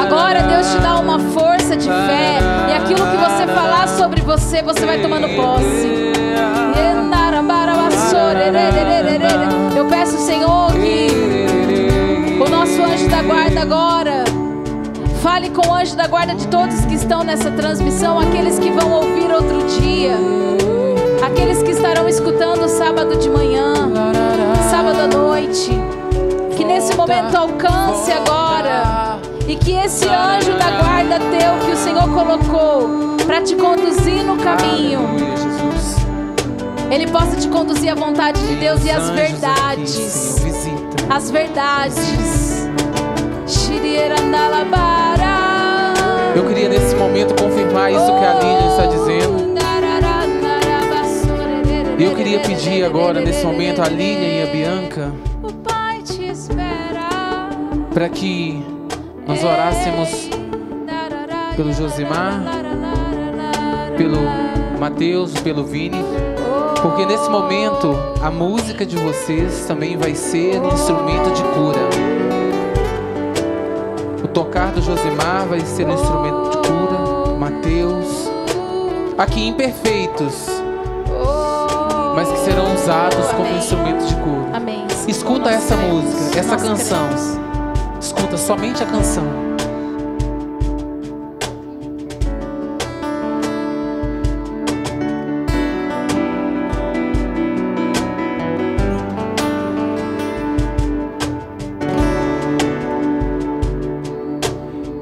Agora 0.00 0.42
Deus 0.42 0.66
te 0.70 0.78
dá 0.78 0.98
uma 0.98 1.18
força 1.18 1.76
de 1.76 1.88
fé. 1.88 2.38
E 2.70 2.72
aquilo 2.72 3.06
que 3.10 3.16
você 3.16 3.46
falar 3.46 3.88
sobre 3.88 4.22
você, 4.22 4.62
você 4.62 4.86
vai 4.86 5.00
tomando 5.00 5.28
posse. 5.36 6.06
Eu 9.76 9.86
peço, 9.86 10.16
Senhor, 10.18 10.72
que 10.72 12.40
o 12.40 12.48
nosso 12.48 12.82
anjo 12.82 13.08
da 13.08 13.22
guarda 13.22 13.60
agora 13.62 14.24
fale 15.22 15.50
com 15.50 15.68
o 15.68 15.74
anjo 15.74 15.96
da 15.96 16.06
guarda 16.06 16.34
de 16.34 16.46
todos 16.48 16.84
que 16.86 16.94
estão 16.94 17.24
nessa 17.24 17.50
transmissão, 17.50 18.18
aqueles 18.18 18.58
que 18.58 18.70
vão 18.70 18.90
ouvir 18.92 19.30
outro 19.32 19.58
dia, 19.80 20.16
aqueles 21.26 21.62
que 21.62 21.72
estarão 21.72 22.08
escutando 22.08 22.68
sábado 22.68 23.16
de 23.16 23.28
manhã, 23.28 23.74
sábado 24.70 25.00
à 25.00 25.06
noite. 25.06 25.70
Que 26.56 26.64
nesse 26.64 26.96
momento 26.96 27.34
alcance 27.36 28.10
agora 28.12 29.18
e 29.46 29.56
que 29.56 29.72
esse 29.72 30.08
anjo 30.08 30.52
da 30.52 30.70
guarda 30.80 31.18
teu 31.18 31.66
que 31.66 31.72
o 31.72 31.76
Senhor 31.76 32.08
colocou 32.14 33.16
para 33.26 33.42
te 33.42 33.54
conduzir 33.56 34.24
no 34.24 34.36
caminho, 34.36 35.00
ele 36.90 37.06
possa 37.10 37.36
te 37.36 37.48
conduzir 37.48 37.90
à 37.90 37.94
vontade 37.94 38.40
de 38.46 38.56
Deus 38.56 38.84
e 38.84 38.90
às 38.90 39.10
verdades. 39.10 40.42
As 41.08 41.30
verdades. 41.30 42.68
Eu 46.34 46.46
queria 46.46 46.68
nesse 46.68 46.94
momento 46.96 47.34
confirmar 47.42 47.92
isso 47.92 48.04
que 48.04 48.24
a 48.24 48.34
Lídia 48.34 48.68
está 48.68 48.86
dizendo. 48.86 49.46
E 51.98 52.04
eu 52.04 52.14
queria 52.14 52.40
pedir 52.40 52.84
agora, 52.84 53.20
nesse 53.20 53.44
momento, 53.44 53.80
a 53.80 53.88
Lília 53.88 54.28
e 54.28 54.42
a 54.42 54.52
Bianca 54.52 55.12
para 57.96 58.10
que 58.10 58.62
nós 59.26 59.42
orássemos 59.42 60.28
pelo 61.56 61.72
Josimar, 61.72 62.42
pelo 63.96 64.18
Mateus, 64.78 65.32
pelo 65.40 65.64
Vini, 65.64 66.04
porque 66.82 67.06
nesse 67.06 67.28
momento 67.30 67.94
a 68.22 68.30
música 68.30 68.84
de 68.84 68.96
vocês 68.96 69.66
também 69.66 69.96
vai 69.96 70.14
ser 70.14 70.60
um 70.60 70.68
instrumento 70.68 71.30
de 71.32 71.42
cura. 71.42 71.80
O 74.22 74.28
tocar 74.28 74.72
do 74.72 74.82
Josimar 74.82 75.46
vai 75.46 75.60
ser 75.60 75.86
um 75.86 75.94
instrumento 75.94 76.50
de 76.50 76.68
cura, 76.68 77.36
Mateus, 77.38 78.30
aqui 79.16 79.48
imperfeitos, 79.48 80.46
mas 82.14 82.30
que 82.30 82.38
serão 82.38 82.74
usados 82.74 83.26
como 83.32 83.56
instrumento 83.56 84.06
de 84.06 84.14
cura. 84.16 84.56
Amém. 84.56 84.86
Escuta 85.06 85.50
essa 85.50 85.76
música, 85.76 86.40
essa 86.40 86.56
canção 86.56 87.46
escuta 88.00 88.36
somente 88.36 88.82
a 88.82 88.86
canção. 88.86 89.45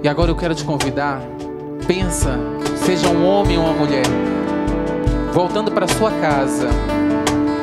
E 0.05 0.09
agora 0.09 0.31
eu 0.31 0.37
quero 0.37 0.55
te 0.55 0.63
convidar. 0.65 1.23
Pensa, 1.87 2.39
seja 2.77 3.09
um 3.09 3.27
homem 3.27 3.57
ou 3.57 3.65
uma 3.65 3.73
mulher, 3.73 4.05
voltando 5.33 5.73
para 5.73 5.89
sua 5.89 6.11
casa, 6.11 6.69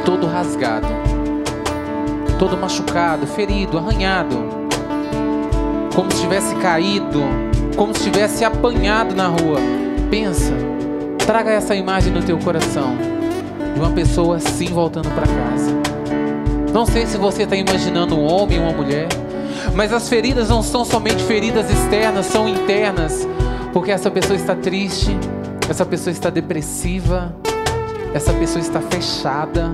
todo 0.03 0.25
rasgado, 0.25 0.87
todo 2.39 2.57
machucado, 2.57 3.27
ferido, 3.27 3.77
arranhado 3.77 4.37
como 5.93 6.11
se 6.11 6.21
tivesse 6.21 6.55
caído, 6.55 7.21
como 7.75 7.93
se 7.95 8.09
tivesse 8.09 8.43
apanhado 8.43 9.13
na 9.13 9.27
rua. 9.27 9.59
Pensa, 10.09 10.53
traga 11.27 11.51
essa 11.51 11.75
imagem 11.75 12.11
no 12.11 12.23
teu 12.23 12.39
coração 12.39 12.95
de 13.71 13.79
uma 13.79 13.91
pessoa 13.91 14.37
assim 14.37 14.65
voltando 14.65 15.09
para 15.13 15.27
casa. 15.27 15.71
Não 16.73 16.87
sei 16.87 17.05
se 17.05 17.17
você 17.17 17.43
está 17.43 17.55
imaginando 17.55 18.17
um 18.17 18.25
homem 18.25 18.57
ou 18.57 18.65
uma 18.65 18.73
mulher, 18.73 19.09
mas 19.73 19.93
as 19.93 20.09
feridas 20.09 20.49
não 20.49 20.61
são 20.61 20.83
somente 20.83 21.23
feridas 21.23 21.69
externas, 21.69 22.25
são 22.25 22.47
internas, 22.47 23.27
porque 23.73 23.91
essa 23.91 24.11
pessoa 24.11 24.35
está 24.35 24.55
triste, 24.55 25.17
essa 25.69 25.85
pessoa 25.85 26.11
está 26.11 26.29
depressiva, 26.29 27.33
essa 28.13 28.33
pessoa 28.33 28.61
está 28.61 28.81
fechada, 28.81 29.73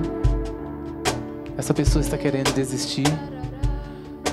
essa 1.58 1.74
pessoa 1.74 2.02
está 2.02 2.18
querendo 2.18 2.54
desistir. 2.54 3.08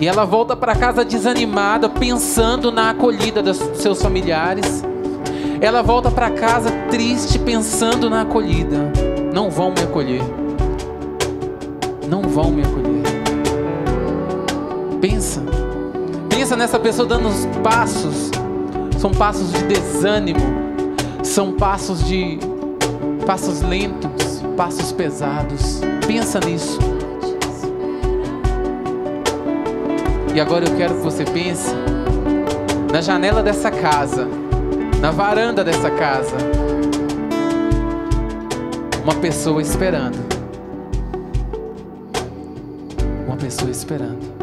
E 0.01 0.07
ela 0.07 0.25
volta 0.25 0.55
para 0.57 0.75
casa 0.75 1.05
desanimada, 1.05 1.89
pensando 1.89 2.71
na 2.71 2.91
acolhida 2.91 3.43
dos 3.43 3.57
seus 3.77 4.03
familiares. 4.03 4.85
Ela 5.61 5.83
volta 5.83 6.11
para 6.11 6.31
casa 6.31 6.71
triste, 6.91 7.39
pensando 7.39 8.11
na 8.11 8.23
acolhida. 8.23 8.93
Não 9.33 9.51
vão 9.51 9.71
me 9.71 9.81
acolher. 9.81 10.23
Não 12.09 12.23
vão 12.23 12.51
me 12.51 12.63
acolher. 12.63 13.24
Pensa. 15.07 15.43
Pensa 16.31 16.57
nessa 16.57 16.81
pessoa 16.81 17.07
dando 17.07 17.29
os 17.29 17.45
passos. 17.63 18.31
São 18.99 19.11
passos 19.11 19.53
de 19.53 19.63
desânimo. 19.65 20.41
São 21.23 21.53
passos 21.53 22.03
de 22.07 22.39
passos 23.27 23.61
lentos, 23.61 24.43
passos 24.57 24.93
pesados. 24.93 25.83
Pensa 26.07 26.41
nisso. 26.41 26.79
E 30.35 30.41
agora 30.41 30.65
eu 30.67 30.75
quero 30.75 30.95
que 30.95 31.03
você 31.03 31.25
pense 31.25 31.75
na 32.91 33.03
janela 33.03 33.43
dessa 33.43 33.71
casa, 33.71 34.27
na 35.03 35.11
varanda 35.11 35.63
dessa 35.63 35.91
casa, 35.91 36.37
uma 39.03 39.15
pessoa 39.17 39.61
esperando. 39.61 40.17
Uma 43.27 43.37
pessoa 43.37 43.71
esperando. 43.71 44.34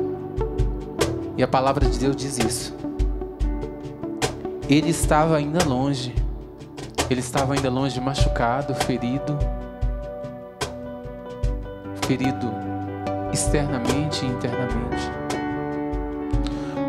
E 1.42 1.44
a 1.44 1.48
palavra 1.48 1.90
de 1.90 1.98
Deus 1.98 2.16
diz 2.16 2.38
isso. 2.38 2.76
Ele 4.70 4.92
estava 4.92 5.38
ainda 5.38 5.66
longe. 5.68 6.14
Ele 7.10 7.20
estava 7.20 7.56
ainda 7.56 7.68
longe, 7.68 8.00
machucado, 8.00 8.76
ferido. 8.76 9.40
Ferido 12.06 12.48
externamente 13.34 14.24
e 14.24 14.30
internamente. 14.30 15.12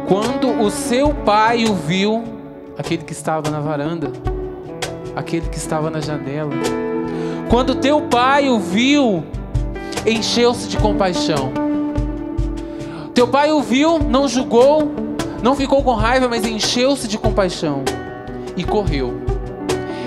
Quando 0.06 0.50
o 0.60 0.70
seu 0.70 1.14
pai 1.14 1.64
o 1.64 1.74
viu, 1.74 2.22
aquele 2.76 3.04
que 3.04 3.12
estava 3.14 3.50
na 3.50 3.58
varanda, 3.58 4.12
aquele 5.16 5.48
que 5.48 5.56
estava 5.56 5.88
na 5.88 6.02
janela, 6.02 6.52
quando 7.48 7.74
teu 7.76 8.02
pai 8.02 8.50
o 8.50 8.60
viu, 8.60 9.24
encheu-se 10.04 10.68
de 10.68 10.76
compaixão. 10.76 11.61
Teu 13.14 13.28
pai 13.28 13.52
o 13.52 13.60
viu, 13.60 13.98
não 13.98 14.26
julgou, 14.26 14.90
não 15.42 15.54
ficou 15.54 15.82
com 15.82 15.92
raiva, 15.92 16.28
mas 16.28 16.46
encheu-se 16.46 17.06
de 17.06 17.18
compaixão 17.18 17.82
e 18.56 18.64
correu. 18.64 19.20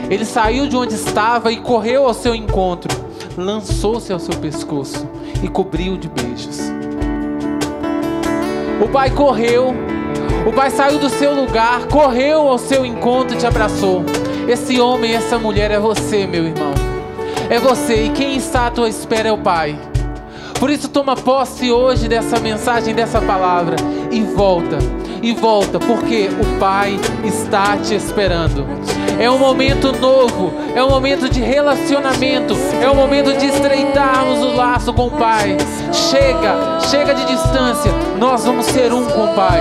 Ele 0.09 0.25
saiu 0.25 0.67
de 0.67 0.75
onde 0.75 0.95
estava 0.95 1.51
e 1.51 1.57
correu 1.57 2.05
ao 2.05 2.13
seu 2.13 2.33
encontro. 2.33 3.05
lançou-se 3.37 4.11
ao 4.13 4.19
seu 4.19 4.35
pescoço 4.39 5.07
e 5.43 5.47
cobriu 5.47 5.97
de 5.97 6.07
beijos. 6.07 6.59
O 8.81 8.87
pai 8.87 9.09
correu, 9.09 9.73
o 10.47 10.53
pai 10.53 10.69
saiu 10.69 10.99
do 10.99 11.09
seu 11.09 11.33
lugar, 11.33 11.85
correu 11.87 12.47
ao 12.47 12.57
seu 12.57 12.85
encontro 12.85 13.35
e 13.35 13.39
te 13.39 13.45
abraçou. 13.45 14.03
Esse 14.47 14.79
homem, 14.79 15.13
essa 15.13 15.37
mulher 15.37 15.71
é 15.71 15.79
você, 15.79 16.25
meu 16.25 16.45
irmão. 16.45 16.73
É 17.49 17.59
você, 17.59 18.05
e 18.05 18.09
quem 18.09 18.35
está 18.37 18.67
à 18.67 18.71
tua 18.71 18.89
espera 18.89 19.29
é 19.29 19.31
o 19.31 19.37
pai. 19.37 19.77
Por 20.59 20.69
isso, 20.69 20.89
toma 20.89 21.15
posse 21.15 21.71
hoje 21.71 22.07
dessa 22.07 22.39
mensagem, 22.39 22.95
dessa 22.95 23.21
palavra 23.21 23.75
e 24.11 24.21
volta, 24.21 24.77
e 25.21 25.33
volta, 25.33 25.79
porque 25.79 26.29
o 26.29 26.59
Pai 26.59 26.99
está 27.23 27.77
te 27.77 27.93
esperando. 27.93 28.65
É 29.19 29.29
um 29.29 29.37
momento 29.37 29.91
novo, 29.93 30.53
é 30.73 30.83
um 30.83 30.89
momento 30.89 31.29
de 31.29 31.41
relacionamento, 31.41 32.55
é 32.81 32.89
um 32.89 32.95
momento 32.95 33.37
de 33.37 33.45
estreitarmos 33.45 34.39
o 34.39 34.55
laço 34.55 34.93
com 34.93 35.07
o 35.07 35.11
Pai. 35.11 35.57
Chega, 35.91 36.79
chega 36.89 37.13
de 37.13 37.25
distância, 37.25 37.91
nós 38.17 38.45
vamos 38.45 38.65
ser 38.65 38.93
um 38.93 39.05
com 39.05 39.25
o 39.25 39.35
Pai. 39.35 39.59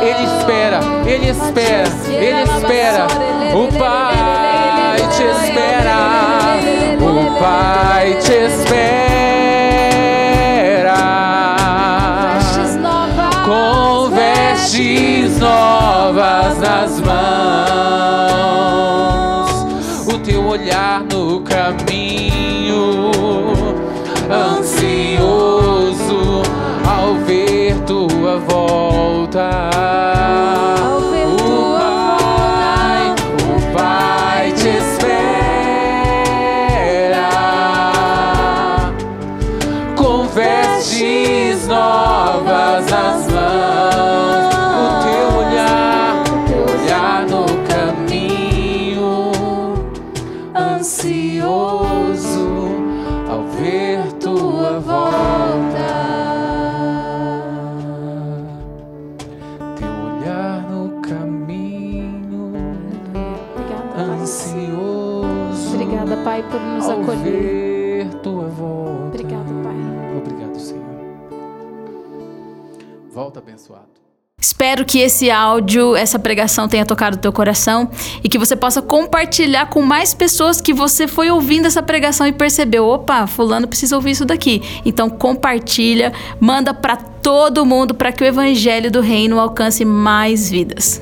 Ele 0.00 0.24
espera, 0.24 0.80
Ele 1.06 1.30
espera, 1.30 1.88
Ele 2.08 2.42
espera. 2.42 3.06
O 3.54 3.78
Pai 3.78 4.96
te 5.16 5.22
espera, 5.22 6.56
o 7.00 7.38
Pai 7.38 8.18
te 8.20 8.32
espera. 8.32 9.43
Espero 74.40 74.84
que 74.84 74.98
esse 74.98 75.30
áudio, 75.30 75.96
essa 75.96 76.18
pregação 76.18 76.68
tenha 76.68 76.84
tocado 76.84 77.16
o 77.16 77.20
teu 77.20 77.32
coração 77.32 77.88
e 78.22 78.28
que 78.28 78.38
você 78.38 78.54
possa 78.54 78.82
compartilhar 78.82 79.70
com 79.70 79.80
mais 79.80 80.12
pessoas 80.12 80.60
que 80.60 80.74
você 80.74 81.08
foi 81.08 81.30
ouvindo 81.30 81.66
essa 81.66 81.82
pregação 81.82 82.26
e 82.26 82.32
percebeu, 82.32 82.86
opa, 82.86 83.26
fulano 83.26 83.66
precisa 83.66 83.96
ouvir 83.96 84.10
isso 84.10 84.24
daqui. 84.24 84.60
Então 84.84 85.08
compartilha, 85.08 86.12
manda 86.38 86.74
para 86.74 86.96
todo 86.96 87.64
mundo 87.64 87.94
para 87.94 88.12
que 88.12 88.22
o 88.22 88.26
evangelho 88.26 88.90
do 88.90 89.00
reino 89.00 89.40
alcance 89.40 89.84
mais 89.84 90.50
vidas. 90.50 91.00